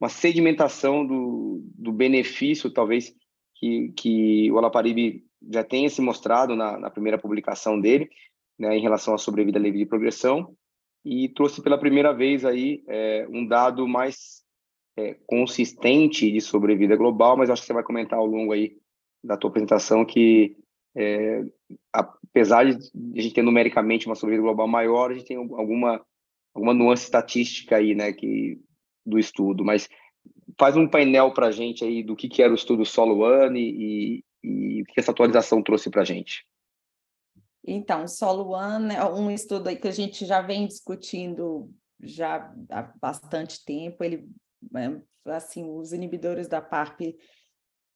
uma 0.00 0.08
sedimentação 0.08 1.06
do, 1.06 1.62
do 1.76 1.92
benefício, 1.92 2.68
talvez, 2.68 3.14
que, 3.54 3.92
que 3.96 4.50
o 4.50 4.58
Alaparib 4.58 5.22
já 5.50 5.64
tenha 5.64 5.88
se 5.88 6.00
mostrado 6.00 6.54
na, 6.54 6.78
na 6.78 6.90
primeira 6.90 7.18
publicação 7.18 7.80
dele, 7.80 8.10
né, 8.58 8.76
em 8.76 8.80
relação 8.80 9.14
à 9.14 9.18
sobrevida 9.18 9.58
livre 9.58 9.78
de 9.78 9.86
progressão, 9.86 10.54
e 11.04 11.28
trouxe 11.28 11.62
pela 11.62 11.78
primeira 11.78 12.12
vez 12.12 12.44
aí 12.44 12.82
é, 12.86 13.26
um 13.28 13.46
dado 13.46 13.88
mais 13.88 14.42
é, 14.96 15.14
consistente 15.26 16.30
de 16.30 16.40
sobrevida 16.40 16.96
global, 16.96 17.36
mas 17.36 17.50
acho 17.50 17.62
que 17.62 17.66
você 17.66 17.72
vai 17.72 17.82
comentar 17.82 18.18
ao 18.18 18.26
longo 18.26 18.52
aí 18.52 18.76
da 19.24 19.36
tua 19.36 19.50
apresentação 19.50 20.04
que 20.04 20.56
é, 20.94 21.44
apesar 21.92 22.64
de 22.64 22.76
a 23.18 23.22
gente 23.22 23.34
ter 23.34 23.42
numericamente 23.42 24.06
uma 24.06 24.14
sobrevida 24.14 24.46
global 24.46 24.68
maior, 24.68 25.10
a 25.10 25.14
gente 25.14 25.26
tem 25.26 25.36
alguma, 25.36 26.04
alguma 26.54 26.74
nuance 26.74 27.04
estatística 27.04 27.76
aí, 27.76 27.94
né, 27.94 28.12
que, 28.12 28.60
do 29.04 29.18
estudo, 29.18 29.64
mas 29.64 29.88
faz 30.58 30.76
um 30.76 30.86
painel 30.86 31.32
para 31.32 31.48
a 31.48 31.50
gente 31.50 31.84
aí 31.84 32.02
do 32.02 32.14
que, 32.14 32.28
que 32.28 32.42
era 32.42 32.52
o 32.52 32.56
estudo 32.56 32.84
Solo 32.84 33.20
One 33.20 33.60
e, 33.60 34.24
e, 34.42 34.82
o 34.82 34.84
que 34.84 35.00
essa 35.00 35.10
atualização 35.10 35.62
trouxe 35.62 35.90
para 35.90 36.02
a 36.02 36.04
gente. 36.04 36.46
Então, 37.64 38.08
Solo 38.08 38.50
One 38.50 38.94
é 38.94 39.04
um 39.04 39.30
estudo 39.30 39.68
aí 39.68 39.76
que 39.76 39.88
a 39.88 39.92
gente 39.92 40.26
já 40.26 40.40
vem 40.42 40.66
discutindo 40.66 41.72
já 42.02 42.52
há 42.70 42.82
bastante 43.00 43.64
tempo. 43.64 44.02
Ele, 44.02 44.28
é, 44.74 45.32
assim, 45.32 45.64
os 45.64 45.92
inibidores 45.92 46.48
da 46.48 46.60
PARP 46.60 47.16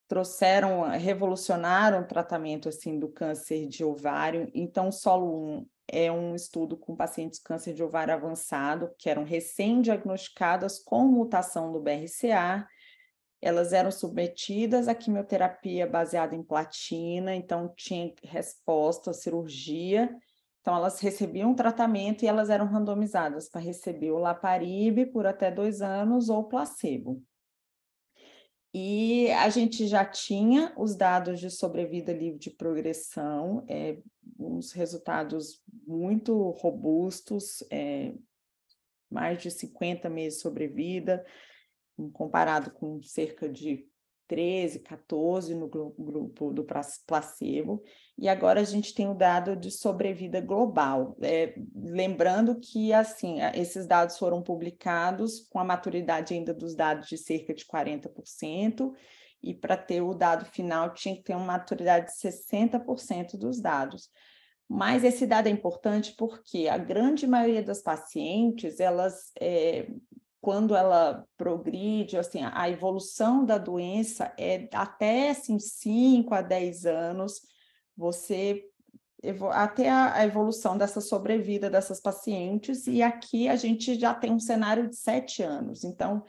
trouxeram, 0.09 0.83
revolucionaram 0.83 2.03
o 2.03 2.07
tratamento 2.07 2.69
assim 2.69 2.99
do 2.99 3.09
câncer 3.09 3.67
de 3.67 3.83
ovário. 3.85 4.49
Então, 4.55 4.93
Solo 4.93 5.59
1 5.59 5.67
é 5.89 6.11
um 6.11 6.35
estudo 6.35 6.77
com 6.77 6.97
pacientes 6.97 7.39
com 7.39 7.47
câncer 7.49 7.75
de 7.75 7.83
ovário 7.83 8.15
avançado, 8.15 8.91
que 8.99 9.11
eram 9.11 9.25
recém-diagnosticadas 9.25 10.79
com 10.79 11.05
mutação 11.07 11.73
do 11.73 11.81
BRCA. 11.81 12.67
Elas 13.41 13.73
eram 13.73 13.91
submetidas 13.91 14.89
à 14.89 14.95
quimioterapia 14.95 15.87
baseada 15.87 16.35
em 16.35 16.43
platina, 16.43 17.35
então 17.35 17.73
tinha 17.77 18.13
resposta 18.25 19.11
à 19.11 19.15
cirurgia. 19.15 20.15
Então, 20.61 20.75
elas 20.75 20.99
recebiam 20.99 21.55
tratamento 21.55 22.25
e 22.25 22.29
elas 22.29 22.51
eram 22.51 22.67
randomizadas 22.67 23.49
para 23.49 23.61
receber 23.61 24.11
o 24.11 24.19
Laparib 24.19 25.07
por 25.13 25.27
até 25.27 25.51
dois 25.51 25.81
anos 25.81 26.29
ou 26.29 26.45
placebo. 26.45 27.23
E 28.79 29.31
a 29.31 29.49
gente 29.49 29.87
já 29.87 30.05
tinha 30.05 30.75
os 30.77 30.95
dados 30.95 31.41
de 31.41 31.51
sobrevida 31.51 32.13
livre 32.13 32.39
de 32.39 32.51
progressão, 32.51 33.65
é, 33.69 33.97
uns 34.39 34.73
resultados 34.73 35.63
muito 35.87 36.51
robustos, 36.51 37.65
é, 37.71 38.13
mais 39.11 39.41
de 39.41 39.51
50 39.51 40.11
meses 40.11 40.35
de 40.35 40.43
sobrevida, 40.43 41.25
comparado 42.13 42.71
com 42.71 43.01
cerca 43.03 43.49
de 43.49 43.87
13, 44.29 44.81
14 44.81 45.55
no 45.55 45.69
grupo 45.69 46.53
do 46.53 46.67
placebo, 47.07 47.83
e 48.19 48.29
agora 48.29 48.61
a 48.61 48.65
gente 48.65 48.95
tem 48.95 49.09
o 49.09 49.15
dado 49.15 49.55
de 49.55 49.71
sobrevida 49.71 50.41
global. 50.41 51.17
É, 51.23 51.55
lembrando 51.75 52.59
que, 52.59 52.93
assim, 52.93 53.39
esses 53.55 53.87
dados 53.87 54.19
foram 54.19 54.43
publicados 54.43 55.47
com 55.49 55.59
a 55.59 55.65
maturidade 55.65 56.35
ainda 56.35 56.53
dos 56.53 56.75
dados 56.75 57.09
de 57.09 57.17
cerca 57.17 57.55
de 57.55 57.65
40%, 57.65 58.93
e 59.43 59.55
para 59.55 59.77
ter 59.77 60.01
o 60.01 60.15
dado 60.15 60.45
final 60.47 60.93
tinha 60.93 61.15
que 61.15 61.23
ter 61.23 61.35
uma 61.35 61.45
maturidade 61.45 62.07
de 62.07 62.19
60% 62.19 63.37
dos 63.37 63.61
dados. 63.61 64.11
Mas 64.69 65.05
esse 65.05 65.27
dado 65.27 65.47
é 65.47 65.51
importante 65.51 66.15
porque 66.19 66.67
a 66.67 66.77
grande 66.77 67.27
maioria 67.27 67.63
das 67.63 67.81
pacientes, 67.81 68.81
elas 68.81 69.31
é, 69.41 69.87
quando 70.47 70.77
ela 70.77 71.27
progride, 71.37 72.17
assim, 72.17 72.39
a 72.45 72.71
evolução 72.71 73.45
da 73.45 73.59
doença 73.59 74.33
é 74.39 74.69
até 74.73 75.31
assim, 75.31 75.59
5 75.59 76.33
a 76.33 76.41
10 76.41 76.87
anos, 76.87 77.43
você 77.97 78.65
até 79.51 79.91
a 79.91 80.25
evolução 80.25 80.79
dessa 80.79 81.01
sobrevida 81.01 81.69
dessas 81.69 82.01
pacientes, 82.01 82.87
e 82.87 83.03
aqui 83.03 83.49
a 83.49 83.57
gente 83.57 83.99
já 83.99 84.15
tem 84.15 84.31
um 84.31 84.39
cenário 84.39 84.89
de 84.89 84.95
sete 84.95 85.43
anos, 85.43 85.83
então 85.83 86.23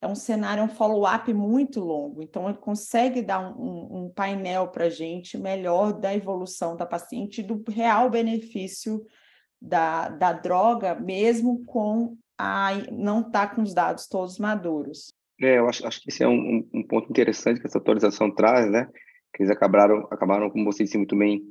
é 0.00 0.06
um 0.06 0.14
cenário, 0.14 0.64
um 0.64 0.68
follow-up 0.70 1.30
muito 1.34 1.80
longo, 1.80 2.22
então 2.22 2.48
ele 2.48 2.56
consegue 2.56 3.20
dar 3.20 3.54
um, 3.54 4.04
um 4.04 4.08
painel 4.08 4.68
para 4.68 4.86
a 4.86 4.90
gente 4.90 5.36
melhor 5.36 5.92
da 5.92 6.14
evolução 6.14 6.74
da 6.74 6.86
paciente, 6.86 7.42
do 7.42 7.62
real 7.68 8.08
benefício 8.08 9.04
da, 9.60 10.08
da 10.08 10.32
droga, 10.32 10.94
mesmo 10.94 11.66
com 11.66 12.16
a 12.38 12.70
não 12.92 13.20
estar 13.20 13.48
tá 13.48 13.54
com 13.54 13.62
os 13.62 13.74
dados 13.74 14.06
todos 14.06 14.38
maduros. 14.38 15.12
É, 15.40 15.58
eu 15.58 15.68
acho, 15.68 15.86
acho 15.86 16.00
que 16.02 16.08
esse 16.08 16.22
é 16.22 16.28
um, 16.28 16.68
um, 16.72 16.82
ponto 16.82 17.10
interessante 17.10 17.60
que 17.60 17.66
essa 17.66 17.78
atualização 17.78 18.30
traz, 18.30 18.70
né? 18.70 18.88
Que 19.34 19.42
eles 19.42 19.50
acabaram, 19.50 20.06
acabaram, 20.10 20.50
como 20.50 20.64
você 20.64 20.84
disse 20.84 20.96
muito 20.96 21.16
bem, 21.16 21.42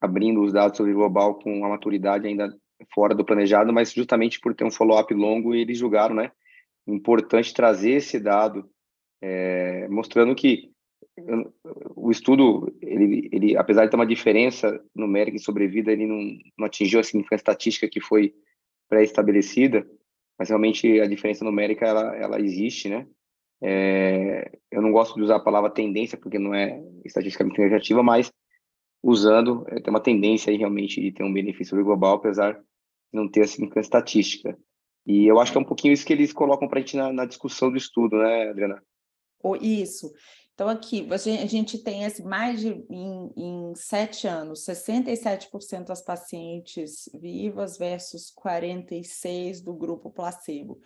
abrindo 0.00 0.42
os 0.42 0.52
dados 0.52 0.76
sobre 0.76 0.92
o 0.92 0.96
global 0.96 1.38
com 1.38 1.64
a 1.64 1.68
maturidade 1.68 2.26
ainda 2.26 2.54
fora 2.94 3.14
do 3.14 3.24
planejado, 3.24 3.72
mas 3.72 3.92
justamente 3.92 4.40
por 4.40 4.54
ter 4.54 4.64
um 4.64 4.70
follow-up 4.70 5.12
longo, 5.14 5.54
eles 5.54 5.78
julgaram, 5.78 6.14
né? 6.14 6.30
Importante 6.86 7.52
trazer 7.52 7.92
esse 7.92 8.18
dado, 8.20 8.68
é, 9.22 9.88
mostrando 9.88 10.34
que 10.34 10.70
o 11.94 12.10
estudo, 12.10 12.74
ele, 12.80 13.28
ele, 13.32 13.56
apesar 13.56 13.84
de 13.84 13.90
ter 13.90 13.96
uma 13.96 14.06
diferença 14.06 14.80
numérica 14.94 15.36
em 15.36 15.40
sobrevida, 15.40 15.90
ele 15.90 16.06
não, 16.06 16.38
não 16.58 16.66
atingiu 16.66 17.00
a 17.00 17.02
significância 17.02 17.42
estatística 17.42 17.88
que 17.88 18.00
foi 18.00 18.34
pré-estabelecida, 18.88 19.86
mas 20.38 20.48
realmente 20.48 21.00
a 21.00 21.06
diferença 21.06 21.44
numérica 21.44 21.86
ela, 21.86 22.16
ela 22.16 22.40
existe, 22.40 22.88
né? 22.88 23.06
É, 23.62 24.50
eu 24.70 24.82
não 24.82 24.92
gosto 24.92 25.14
de 25.14 25.22
usar 25.22 25.36
a 25.36 25.40
palavra 25.40 25.70
tendência 25.70 26.18
porque 26.18 26.38
não 26.38 26.54
é 26.54 26.82
estatisticamente 27.04 27.58
negativa, 27.58 28.02
mas 28.02 28.30
usando 29.02 29.64
é, 29.68 29.80
tem 29.80 29.90
uma 29.90 30.02
tendência 30.02 30.50
aí 30.50 30.56
realmente 30.56 31.00
de 31.00 31.12
ter 31.12 31.24
um 31.24 31.32
benefício 31.32 31.82
global, 31.82 32.16
apesar 32.16 32.52
de 32.52 32.60
não 33.12 33.28
ter 33.28 33.42
assim 33.42 33.70
estatística. 33.76 34.56
E 35.06 35.26
eu 35.26 35.38
acho 35.38 35.52
que 35.52 35.58
é 35.58 35.60
um 35.60 35.64
pouquinho 35.64 35.94
isso 35.94 36.04
que 36.04 36.12
eles 36.12 36.32
colocam 36.32 36.68
para 36.68 36.78
a 36.78 36.80
gente 36.80 36.96
na, 36.96 37.12
na, 37.12 37.24
discussão 37.24 37.70
do 37.70 37.76
estudo, 37.76 38.16
né, 38.18 38.50
Adriana? 38.50 38.82
Isso. 39.60 40.12
Então, 40.56 40.70
aqui, 40.70 41.06
a 41.12 41.46
gente 41.46 41.76
tem 41.76 42.00
mais 42.24 42.60
de, 42.60 42.68
em, 42.88 43.30
em 43.36 43.74
sete 43.74 44.26
anos, 44.26 44.64
67% 44.64 45.84
das 45.84 46.00
pacientes 46.00 47.10
vivas 47.12 47.76
versus 47.76 48.32
46% 48.34 49.62
do 49.62 49.74
grupo 49.74 50.10
placebo. 50.10 50.80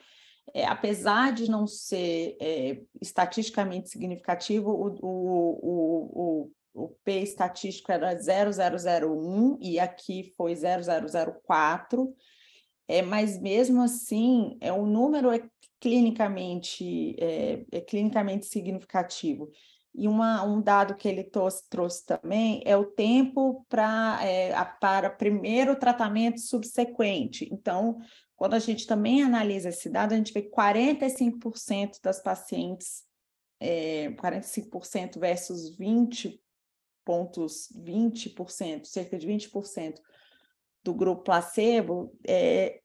É, 0.53 0.67
apesar 0.67 1.33
de 1.33 1.49
não 1.49 1.69
ser 1.69 2.37
é, 2.41 2.81
estatisticamente 3.01 3.91
significativo, 3.91 4.73
o, 4.73 4.89
o, 5.07 5.61
o, 5.63 6.51
o, 6.75 6.89
P 7.05 7.21
estatístico 7.21 7.93
era 7.93 8.13
0,001 8.17 9.57
e 9.61 9.79
aqui 9.79 10.35
foi 10.37 10.53
0,004, 10.57 12.13
é, 12.91 13.03
mas 13.03 13.41
mesmo 13.41 13.81
assim, 13.83 14.59
é, 14.61 14.73
o 14.73 14.85
número 14.85 15.31
é 15.31 15.41
clinicamente, 15.79 17.15
é, 17.21 17.65
é 17.71 17.81
clinicamente 17.81 18.47
significativo. 18.47 19.49
E 19.95 20.09
uma, 20.09 20.43
um 20.43 20.61
dado 20.61 20.97
que 20.97 21.07
ele 21.07 21.23
trouxe, 21.23 21.69
trouxe 21.69 22.05
também 22.05 22.61
é 22.67 22.77
o 22.77 22.85
tempo 22.85 23.65
pra, 23.69 24.19
é, 24.25 24.53
para 24.81 25.09
primeiro 25.09 25.79
tratamento 25.79 26.41
subsequente. 26.41 27.49
Então, 27.53 28.01
quando 28.35 28.55
a 28.55 28.59
gente 28.59 28.89
também 28.89 29.23
analisa 29.23 29.69
esse 29.69 29.89
dado, 29.89 30.13
a 30.13 30.17
gente 30.17 30.33
vê 30.33 30.43
que 30.43 30.51
45% 30.51 32.01
das 32.03 32.21
pacientes, 32.21 33.05
é, 33.61 34.11
45% 34.13 35.21
versus 35.21 35.77
20 35.77 36.43
pontos, 37.05 37.69
20%, 37.73 38.85
cerca 38.87 39.17
de 39.17 39.29
20% 39.29 39.95
do 40.83 40.95
grupo 40.95 41.23
placebo, 41.23 42.13
é, 42.27 42.81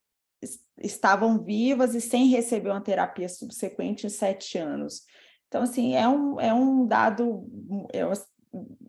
estavam 0.78 1.44
vivas 1.44 1.96
e 1.96 2.02
sem 2.02 2.28
receber 2.28 2.70
uma 2.70 2.82
terapia 2.82 3.30
subsequente 3.30 4.06
em 4.06 4.10
sete 4.10 4.58
anos. 4.58 5.04
Então, 5.48 5.64
assim, 5.64 5.96
é 5.96 6.08
um, 6.08 6.40
é 6.40 6.54
um 6.54 6.86
dado, 6.86 7.48
é, 7.94 8.00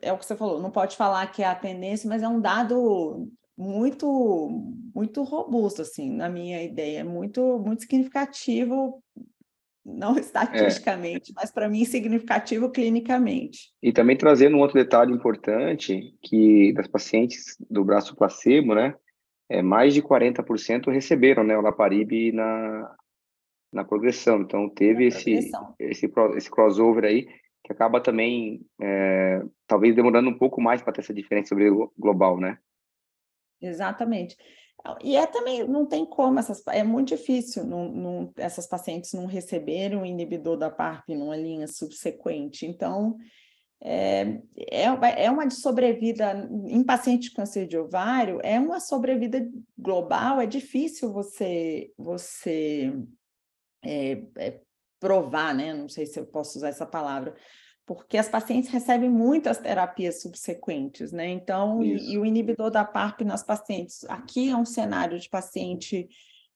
é 0.03 0.13
o 0.13 0.19
que 0.19 0.27
você 0.27 0.37
falou, 0.37 0.61
não 0.61 0.71
pode 0.71 0.97
falar 0.97 1.27
que 1.31 1.43
é 1.43 1.47
a 1.47 1.55
tendência, 1.55 2.09
mas 2.09 2.23
é 2.23 2.29
um 2.29 2.41
dado 2.41 3.31
muito 3.57 4.49
muito 4.95 5.23
robusto 5.23 5.81
assim 5.81 6.11
na 6.11 6.29
minha 6.29 6.63
ideia 6.63 7.03
muito 7.03 7.59
muito 7.59 7.81
significativo 7.81 9.03
não 9.87 10.17
estatisticamente 10.19 11.31
é. 11.31 11.35
mas 11.37 11.51
para 11.51 11.69
mim 11.69 11.85
significativo 11.85 12.71
clinicamente. 12.71 13.71
E 13.83 13.93
também 13.93 14.17
trazendo 14.17 14.57
um 14.57 14.61
outro 14.61 14.77
detalhe 14.77 15.13
importante 15.13 16.15
que 16.23 16.73
das 16.73 16.89
pacientes 16.89 17.57
do 17.71 17.85
braço 17.85 18.17
placebo 18.17 18.75
né 18.75 18.95
é, 19.49 19.63
mais 19.63 19.95
de 19.95 20.03
40% 20.03 20.91
receberam 20.91 21.45
né 21.45 21.57
o 21.57 21.63
laparibe 21.63 22.33
na 22.33 22.95
na 23.73 23.85
progressão. 23.85 24.41
Então 24.41 24.69
teve 24.71 25.07
esse, 25.07 25.51
esse 25.79 26.11
esse 26.35 26.51
crossover 26.51 27.05
aí 27.05 27.27
que 27.63 27.73
acaba 27.73 28.01
também 28.01 28.61
é, 28.81 29.43
talvez 29.67 29.95
demorando 29.95 30.31
um 30.31 30.39
pouco 30.39 30.61
mais 30.61 30.83
para 30.83 30.93
ter 30.93 31.01
essa 31.01 31.13
diferença 31.13 31.49
sobre 31.49 31.69
o 31.69 31.93
global 31.99 32.39
né 32.39 32.59
Exatamente. 33.61 34.37
E 35.03 35.17
é 35.17 35.27
também, 35.27 35.67
não 35.67 35.87
tem 35.87 36.05
como, 36.05 36.39
essas, 36.39 36.63
é 36.69 36.85
muito 36.85 37.09
difícil 37.09 37.65
não, 37.65 37.89
não, 37.91 38.33
essas 38.37 38.67
pacientes 38.67 39.13
não 39.13 39.27
receberem 39.27 39.99
um 39.99 40.07
inibidor 40.07 40.57
da 40.57 40.71
PARP 40.71 41.09
numa 41.09 41.37
linha 41.37 41.67
subsequente. 41.67 42.67
Então, 42.67 43.17
é, 43.83 44.41
é, 44.71 45.25
é 45.25 45.31
uma 45.31 45.49
sobrevida 45.51 46.49
em 46.67 46.83
paciente 46.85 47.29
de 47.29 47.35
câncer 47.35 47.67
de 47.67 47.77
ovário, 47.77 48.41
é 48.43 48.59
uma 48.59 48.81
sobrevida 48.81 49.47
global, 49.77 50.41
é 50.41 50.47
difícil 50.47 51.13
você, 51.13 51.93
você 51.99 52.93
é, 53.85 54.23
é, 54.39 54.61
provar, 55.01 55.55
né? 55.55 55.75
Não 55.75 55.89
sei 55.89 56.07
se 56.07 56.19
eu 56.19 56.27
posso 56.27 56.59
usar 56.59 56.69
essa 56.69 56.87
palavra, 56.87 57.35
porque 57.87 58.19
as 58.19 58.29
pacientes 58.29 58.69
recebem 58.69 59.09
muitas 59.09 59.59
terapias 59.59 60.21
subsequentes, 60.21 61.13
né? 61.13 61.29
Então, 61.29 61.85
e, 61.85 62.15
e, 62.15 62.19
o 62.19 62.27
inibidor 62.27 62.69
da 62.69 62.85
PARP 62.85 63.21
nas 63.21 63.45
pacientes, 63.45 64.05
aqui 64.09 64.51
é 64.51 64.57
um 64.57 64.65
cenário 64.65 65.19
de 65.19 65.29
paciente 65.29 66.09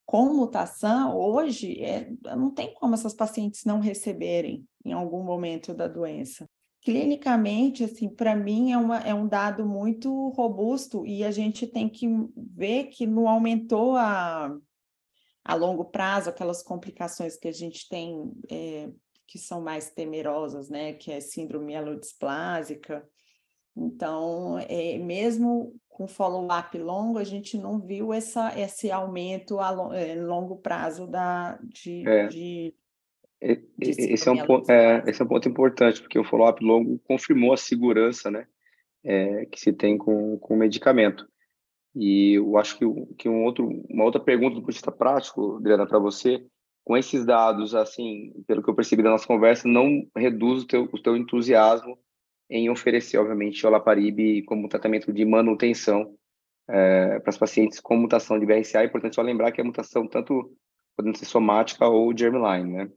com 0.05 0.35
mutação, 0.35 1.17
hoje 1.17 1.81
é, 1.81 2.11
não 2.37 2.51
tem 2.51 2.75
como 2.75 2.95
essas 2.95 3.15
pacientes 3.15 3.65
não 3.65 3.79
receberem 3.79 4.67
em 4.85 4.93
algum 4.93 5.23
momento 5.23 5.73
da 5.73 5.87
doença. 5.87 6.51
Clinicamente, 6.83 7.85
assim, 7.85 8.09
para 8.09 8.35
mim 8.35 8.73
é, 8.73 8.77
uma, 8.77 8.99
é 8.99 9.15
um 9.15 9.29
dado 9.29 9.65
muito 9.65 10.31
robusto 10.31 11.07
e 11.07 11.23
a 11.23 11.31
gente 11.31 11.65
tem 11.65 11.89
que 11.89 12.09
ver 12.37 12.87
que 12.87 13.07
não 13.07 13.29
aumentou 13.29 13.95
a, 13.95 14.53
a 15.45 15.55
longo 15.55 15.85
prazo 15.85 16.31
aquelas 16.31 16.61
complicações 16.61 17.37
que 17.37 17.47
a 17.47 17.53
gente 17.53 17.89
tem 17.89 18.33
é, 18.51 18.91
que 19.31 19.39
são 19.39 19.61
mais 19.61 19.89
temerosas, 19.93 20.69
né, 20.69 20.93
que 20.93 21.13
é 21.13 21.21
síndrome 21.21 21.67
mielodisplásica. 21.67 23.09
Então, 23.77 24.59
é, 24.69 24.99
mesmo 24.99 25.73
com 25.89 26.09
follow-up 26.09 26.77
longo, 26.77 27.17
a 27.17 27.23
gente 27.23 27.57
não 27.57 27.79
viu 27.79 28.13
essa, 28.13 28.59
esse 28.59 28.91
aumento 28.91 29.61
a 29.61 29.71
long, 29.71 29.93
é, 29.93 30.17
longo 30.17 30.57
prazo 30.57 31.07
da, 31.07 31.57
de, 31.63 32.05
é. 32.09 32.27
de, 32.27 32.75
de 33.79 33.91
esse, 33.91 34.29
é 34.29 34.33
um 34.33 34.45
ponto, 34.45 34.69
é, 34.69 35.05
esse 35.07 35.23
é 35.23 35.25
um 35.25 35.29
ponto 35.29 35.49
importante, 35.49 36.01
porque 36.01 36.19
o 36.19 36.25
follow-up 36.25 36.65
longo 36.65 36.99
confirmou 37.05 37.53
a 37.53 37.57
segurança 37.57 38.33
né, 38.33 38.49
é, 39.05 39.47
que 39.47 39.61
se 39.61 39.73
tem 39.73 39.97
com, 39.97 40.39
com 40.39 40.55
o 40.55 40.59
medicamento. 40.59 41.25
E 41.95 42.35
eu 42.35 42.59
acho 42.59 42.77
que, 42.77 42.85
que 43.17 43.29
um 43.29 43.45
outro, 43.45 43.69
uma 43.89 44.05
outra 44.05 44.21
pergunta 44.21 44.57
do 44.57 44.61
ponto 44.61 44.71
de 44.71 44.77
vista 44.77 44.91
prático, 44.91 45.59
Adriana, 45.59 45.87
para 45.87 46.01
você, 46.01 46.45
com 46.85 46.97
esses 46.97 47.25
dados, 47.25 47.75
assim, 47.75 48.33
pelo 48.47 48.63
que 48.63 48.71
eu 48.71 48.75
percebi 48.75 49.03
da 49.03 49.11
nossa 49.11 49.27
conversa, 49.27 49.69
não 49.69 50.07
reduz 50.17 50.63
o 50.63 50.67
teu, 50.67 50.89
o 50.93 51.03
teu 51.03 51.17
entusiasmo 51.17 51.99
em 52.49 52.69
oferecer, 52.69 53.19
obviamente, 53.19 53.65
o 53.65 53.71
Laparibe 53.71 54.43
como 54.43 54.69
tratamento 54.69 55.13
de 55.13 55.25
manutenção 55.25 56.15
é, 56.69 57.21
para 57.21 57.31
as 57.31 57.39
pacientes 57.39 57.81
com 57.81 57.97
mutação 57.97 58.39
de 58.39 58.47
BRCA. 58.47 58.83
É 58.83 58.85
importante 58.87 59.15
só 59.15 59.23
lembrar 59.23 59.53
que 59.53 59.61
a 59.61 59.65
mutação 59.65 60.07
tanto 60.07 60.53
podendo 60.97 61.17
ser 61.17 61.27
somática 61.27 61.87
ou 61.87 62.17
germline, 62.17 62.73
né? 62.73 62.91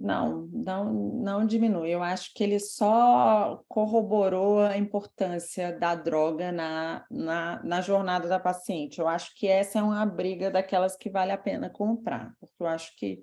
Não, 0.00 0.48
não, 0.50 0.92
não 1.22 1.46
diminui. 1.46 1.90
Eu 1.90 2.02
acho 2.02 2.32
que 2.32 2.42
ele 2.42 2.58
só 2.58 3.62
corroborou 3.68 4.60
a 4.60 4.78
importância 4.78 5.78
da 5.78 5.94
droga 5.94 6.50
na, 6.50 7.04
na, 7.10 7.62
na 7.62 7.80
jornada 7.82 8.26
da 8.26 8.40
paciente. 8.40 8.98
Eu 8.98 9.06
acho 9.06 9.34
que 9.34 9.46
essa 9.46 9.78
é 9.78 9.82
uma 9.82 10.06
briga 10.06 10.50
daquelas 10.50 10.96
que 10.96 11.10
vale 11.10 11.32
a 11.32 11.36
pena 11.36 11.68
comprar, 11.68 12.34
porque 12.40 12.62
eu 12.62 12.66
acho 12.66 12.96
que 12.96 13.22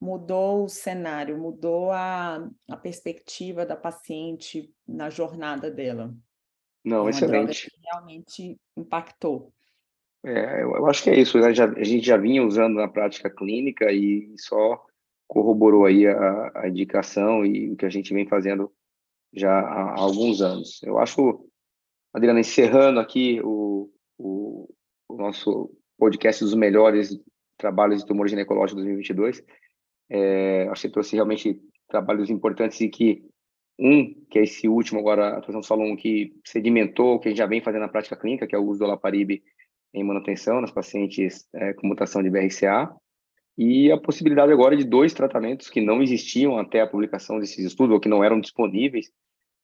mudou 0.00 0.64
o 0.64 0.68
cenário, 0.68 1.38
mudou 1.38 1.92
a, 1.92 2.44
a 2.68 2.76
perspectiva 2.76 3.64
da 3.64 3.76
paciente 3.76 4.68
na 4.88 5.10
jornada 5.10 5.70
dela. 5.70 6.12
Não, 6.84 7.02
uma 7.02 7.10
excelente. 7.10 7.70
realmente 7.92 8.58
impactou. 8.76 9.52
É, 10.24 10.64
eu, 10.64 10.84
acho 10.86 11.04
que 11.04 11.10
é 11.10 11.20
isso. 11.20 11.38
Né? 11.38 11.54
Já, 11.54 11.66
a 11.66 11.84
gente 11.84 12.04
já 12.04 12.16
vinha 12.16 12.44
usando 12.44 12.74
na 12.74 12.88
prática 12.88 13.30
clínica 13.30 13.92
e 13.92 14.34
só 14.36 14.84
corroborou 15.28 15.84
aí 15.84 16.06
a, 16.06 16.52
a 16.54 16.68
indicação 16.68 17.44
e 17.44 17.70
o 17.70 17.76
que 17.76 17.84
a 17.84 17.90
gente 17.90 18.12
vem 18.12 18.26
fazendo 18.26 18.72
já 19.32 19.52
há, 19.52 19.90
há 19.90 20.00
alguns 20.00 20.40
anos. 20.40 20.82
Eu 20.82 20.98
acho, 20.98 21.46
Adriana, 22.12 22.40
encerrando 22.40 22.98
aqui 22.98 23.40
o, 23.44 23.90
o, 24.18 24.68
o, 25.08 25.16
nosso 25.16 25.70
podcast 25.98 26.42
dos 26.42 26.54
melhores 26.54 27.20
trabalhos 27.58 28.00
de 28.00 28.06
tumor 28.06 28.26
ginecológico 28.26 28.76
2022, 28.76 29.44
é, 30.10 30.66
acho 30.70 30.82
que 30.82 30.92
trouxe 30.92 31.14
realmente 31.14 31.60
trabalhos 31.88 32.30
importantes 32.30 32.80
e 32.80 32.88
que 32.88 33.22
um, 33.78 34.12
que 34.28 34.38
é 34.38 34.42
esse 34.42 34.66
último 34.66 34.98
agora, 34.98 35.28
a 35.28 35.38
atuação 35.38 35.78
um 35.80 35.94
que 35.94 36.34
sedimentou, 36.44 37.20
que 37.20 37.28
a 37.28 37.30
gente 37.30 37.38
já 37.38 37.46
vem 37.46 37.60
fazendo 37.60 37.82
na 37.82 37.88
prática 37.88 38.16
clínica, 38.16 38.46
que 38.46 38.54
é 38.54 38.58
o 38.58 38.64
uso 38.64 38.80
do 38.80 38.86
Laparibe 38.86 39.42
em 39.94 40.02
manutenção 40.02 40.60
nas 40.60 40.72
pacientes 40.72 41.46
é, 41.54 41.74
com 41.74 41.86
mutação 41.86 42.22
de 42.22 42.30
BRCA, 42.30 42.92
e 43.58 43.90
a 43.90 43.98
possibilidade 43.98 44.52
agora 44.52 44.76
de 44.76 44.84
dois 44.84 45.12
tratamentos 45.12 45.68
que 45.68 45.80
não 45.80 46.00
existiam 46.00 46.56
até 46.56 46.80
a 46.80 46.86
publicação 46.86 47.40
desses 47.40 47.58
estudos, 47.58 47.92
ou 47.92 48.00
que 48.00 48.08
não 48.08 48.22
eram 48.22 48.40
disponíveis, 48.40 49.10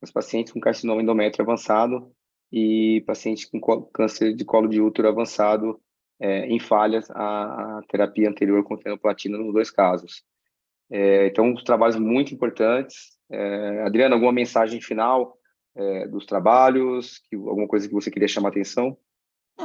os 0.03 0.11
pacientes 0.11 0.53
com 0.53 0.59
carcinoma 0.59 1.01
endométrio 1.01 1.45
avançado 1.45 2.11
e 2.51 3.05
pacientes 3.07 3.45
com 3.45 3.61
câncer 3.93 4.35
de 4.35 4.45
colo 4.45 4.69
de 4.69 4.81
útero 4.81 5.07
avançado 5.07 5.81
é, 6.21 6.45
em 6.47 6.59
falhas 6.59 7.09
à, 7.13 7.79
à, 7.79 7.83
terapia 7.89 8.29
anterior 8.29 8.65
contendo 8.65 8.99
platina 8.99 9.39
nos 9.39 9.53
dois 9.53 9.71
casos. 9.71 10.25
É, 10.91 11.29
então, 11.29 11.55
os 11.55 11.63
trabalhos 11.63 11.97
muito 11.97 12.35
importantes. 12.35 13.17
É, 13.31 13.83
Adriana, 13.83 14.17
alguma 14.17 14.33
mensagem 14.33 14.81
final 14.81 15.39
é, 15.77 16.09
dos 16.09 16.27
trabalhos, 16.27 17.19
que, 17.31 17.37
alguma 17.37 17.69
coisa 17.69 17.87
que 17.87 17.95
você 17.95 18.11
queria 18.11 18.29
chamar 18.29 18.49
a 18.49 18.51
atenção? 18.51 18.99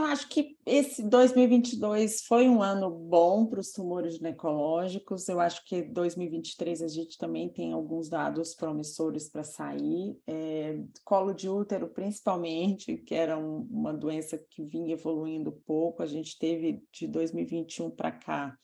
Acho 0.09 0.27
que 0.27 0.57
esse 0.65 1.03
2022 1.03 2.23
foi 2.23 2.49
um 2.49 2.63
ano 2.63 2.89
bom 2.89 3.45
para 3.45 3.59
os 3.59 3.71
tumores 3.71 4.15
ginecológicos. 4.15 5.29
Eu 5.29 5.39
acho 5.39 5.63
que 5.65 5.83
2023 5.83 6.81
a 6.81 6.87
gente 6.87 7.15
também 7.15 7.47
tem 7.47 7.73
alguns 7.73 8.09
dados 8.09 8.55
promissores 8.55 9.29
para 9.29 9.43
sair. 9.43 10.19
É, 10.25 10.81
colo 11.03 11.31
de 11.31 11.47
útero, 11.47 11.89
principalmente, 11.89 12.97
que 12.97 13.13
era 13.13 13.37
um, 13.37 13.67
uma 13.69 13.93
doença 13.93 14.35
que 14.49 14.63
vinha 14.63 14.93
evoluindo 14.93 15.51
pouco. 15.51 16.01
A 16.01 16.07
gente 16.07 16.39
teve 16.39 16.81
de 16.91 17.07
2021 17.07 17.91
para 17.91 18.11
cá 18.11 18.57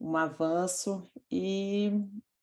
um 0.00 0.16
avanço 0.16 1.02
e 1.30 1.92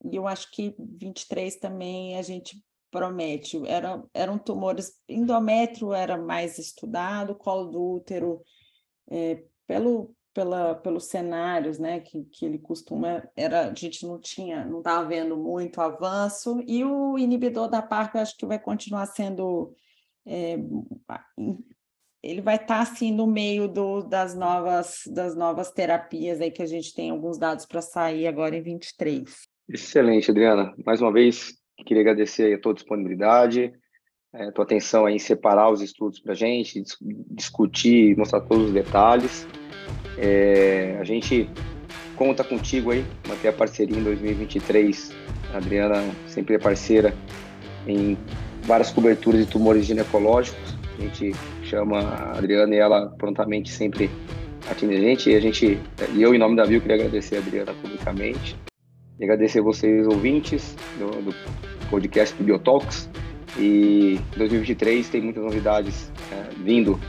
eu 0.03 0.27
acho 0.27 0.51
que 0.51 0.75
23 0.77 1.55
também 1.55 2.15
a 2.19 2.21
gente 2.21 2.63
promete. 2.91 3.59
Era, 3.65 4.03
eram 4.13 4.37
tumores, 4.37 4.99
endométrio 5.07 5.93
era 5.93 6.17
mais 6.17 6.59
estudado, 6.59 7.33
colo 7.33 7.71
do 7.71 7.81
útero, 7.95 8.41
é, 9.09 9.43
pelo, 9.65 10.13
pela, 10.33 10.75
pelos 10.75 11.05
cenários 11.05 11.79
né, 11.79 12.01
que, 12.01 12.25
que 12.25 12.45
ele 12.45 12.59
costuma, 12.59 13.23
era, 13.35 13.69
a 13.69 13.73
gente 13.73 14.05
não 14.05 14.19
tinha, 14.19 14.65
não 14.65 14.79
estava 14.79 15.07
vendo 15.07 15.37
muito 15.37 15.79
avanço, 15.79 16.61
e 16.67 16.83
o 16.83 17.17
inibidor 17.17 17.69
da 17.69 17.81
PARP 17.81 18.15
acho 18.17 18.37
que 18.37 18.45
vai 18.45 18.59
continuar 18.59 19.05
sendo. 19.07 19.73
É, 20.25 20.55
ele 22.21 22.41
vai 22.41 22.55
estar 22.55 22.67
tá, 22.67 22.81
assim 22.81 23.11
no 23.11 23.25
meio 23.25 23.67
do, 23.67 24.03
das 24.03 24.35
novas 24.35 25.01
das 25.07 25.35
novas 25.35 25.71
terapias 25.71 26.39
aí 26.39 26.51
que 26.51 26.61
a 26.61 26.67
gente 26.67 26.93
tem 26.93 27.09
alguns 27.09 27.39
dados 27.39 27.65
para 27.65 27.81
sair 27.81 28.27
agora 28.27 28.55
em 28.55 28.61
23. 28.61 29.49
Excelente, 29.67 30.29
Adriana. 30.29 30.75
Mais 30.85 31.01
uma 31.01 31.11
vez, 31.11 31.53
Queria 31.85 32.01
agradecer 32.01 32.53
a 32.53 32.59
tua 32.59 32.73
disponibilidade, 32.73 33.73
a 34.33 34.51
tua 34.51 34.63
atenção 34.63 35.09
em 35.09 35.19
separar 35.19 35.69
os 35.69 35.81
estudos 35.81 36.19
para 36.19 36.31
a 36.31 36.35
gente, 36.35 36.81
dis 36.81 36.97
discutir, 37.29 38.15
mostrar 38.17 38.41
todos 38.41 38.67
os 38.67 38.73
detalhes. 38.73 39.47
É, 40.17 40.97
a 40.99 41.03
gente 41.03 41.49
conta 42.15 42.43
contigo 42.43 42.91
aí, 42.91 43.03
manter 43.27 43.49
a 43.49 43.53
parceria 43.53 43.97
em 43.97 44.03
2023. 44.03 45.11
A 45.53 45.57
Adriana 45.57 46.03
sempre 46.27 46.55
é 46.55 46.59
parceira 46.59 47.13
em 47.87 48.17
várias 48.63 48.91
coberturas 48.91 49.45
de 49.45 49.51
tumores 49.51 49.85
ginecológicos. 49.85 50.77
A 50.97 51.01
gente 51.01 51.31
chama 51.63 51.99
a 51.99 52.37
Adriana 52.37 52.75
e 52.75 52.77
ela 52.77 53.07
prontamente 53.17 53.71
sempre 53.71 54.09
atende 54.69 54.95
a 54.95 54.99
gente. 54.99 55.29
E 55.29 55.35
a 55.35 55.39
gente, 55.39 55.79
e 56.13 56.21
eu, 56.21 56.33
em 56.33 56.37
nome 56.37 56.55
da 56.55 56.63
Viu, 56.63 56.79
queria 56.79 56.95
agradecer 56.95 57.37
a 57.37 57.39
Adriana 57.39 57.73
publicamente. 57.73 58.55
E 59.21 59.23
agradecer 59.23 59.59
a 59.59 59.61
vocês, 59.61 60.07
ouvintes 60.07 60.75
do, 60.97 61.21
do 61.21 61.35
podcast 61.91 62.35
do 62.35 62.43
Biotalks. 62.43 63.07
E 63.55 64.19
2023 64.35 65.07
tem 65.09 65.21
muitas 65.21 65.43
novidades 65.43 66.11
é, 66.31 66.49
vindo 66.63 66.99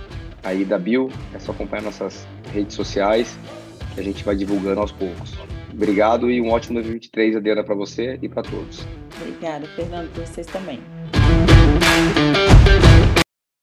aí 0.45 0.63
da 0.63 0.79
Bio. 0.79 1.11
É 1.35 1.39
só 1.39 1.53
acompanhar 1.53 1.85
nossas 1.85 2.29
redes 2.53 2.77
sociais 2.77 3.35
que 3.95 4.01
a 4.01 4.03
gente 4.05 4.23
vai 4.25 4.37
divulgando 4.37 4.83
aos 4.83 4.93
poucos. 4.93 5.33
Obrigado 5.73 6.31
e 6.31 6.39
um 6.39 6.51
ótimo 6.51 6.75
2023, 6.75 7.37
Adriana, 7.37 7.65
para 7.65 7.75
você 7.75 8.19
e 8.21 8.29
para 8.29 8.43
todos. 8.43 8.87
Obrigada, 9.19 9.67
Fernando, 9.69 10.13
para 10.13 10.27
vocês 10.27 10.47
também. 10.47 10.81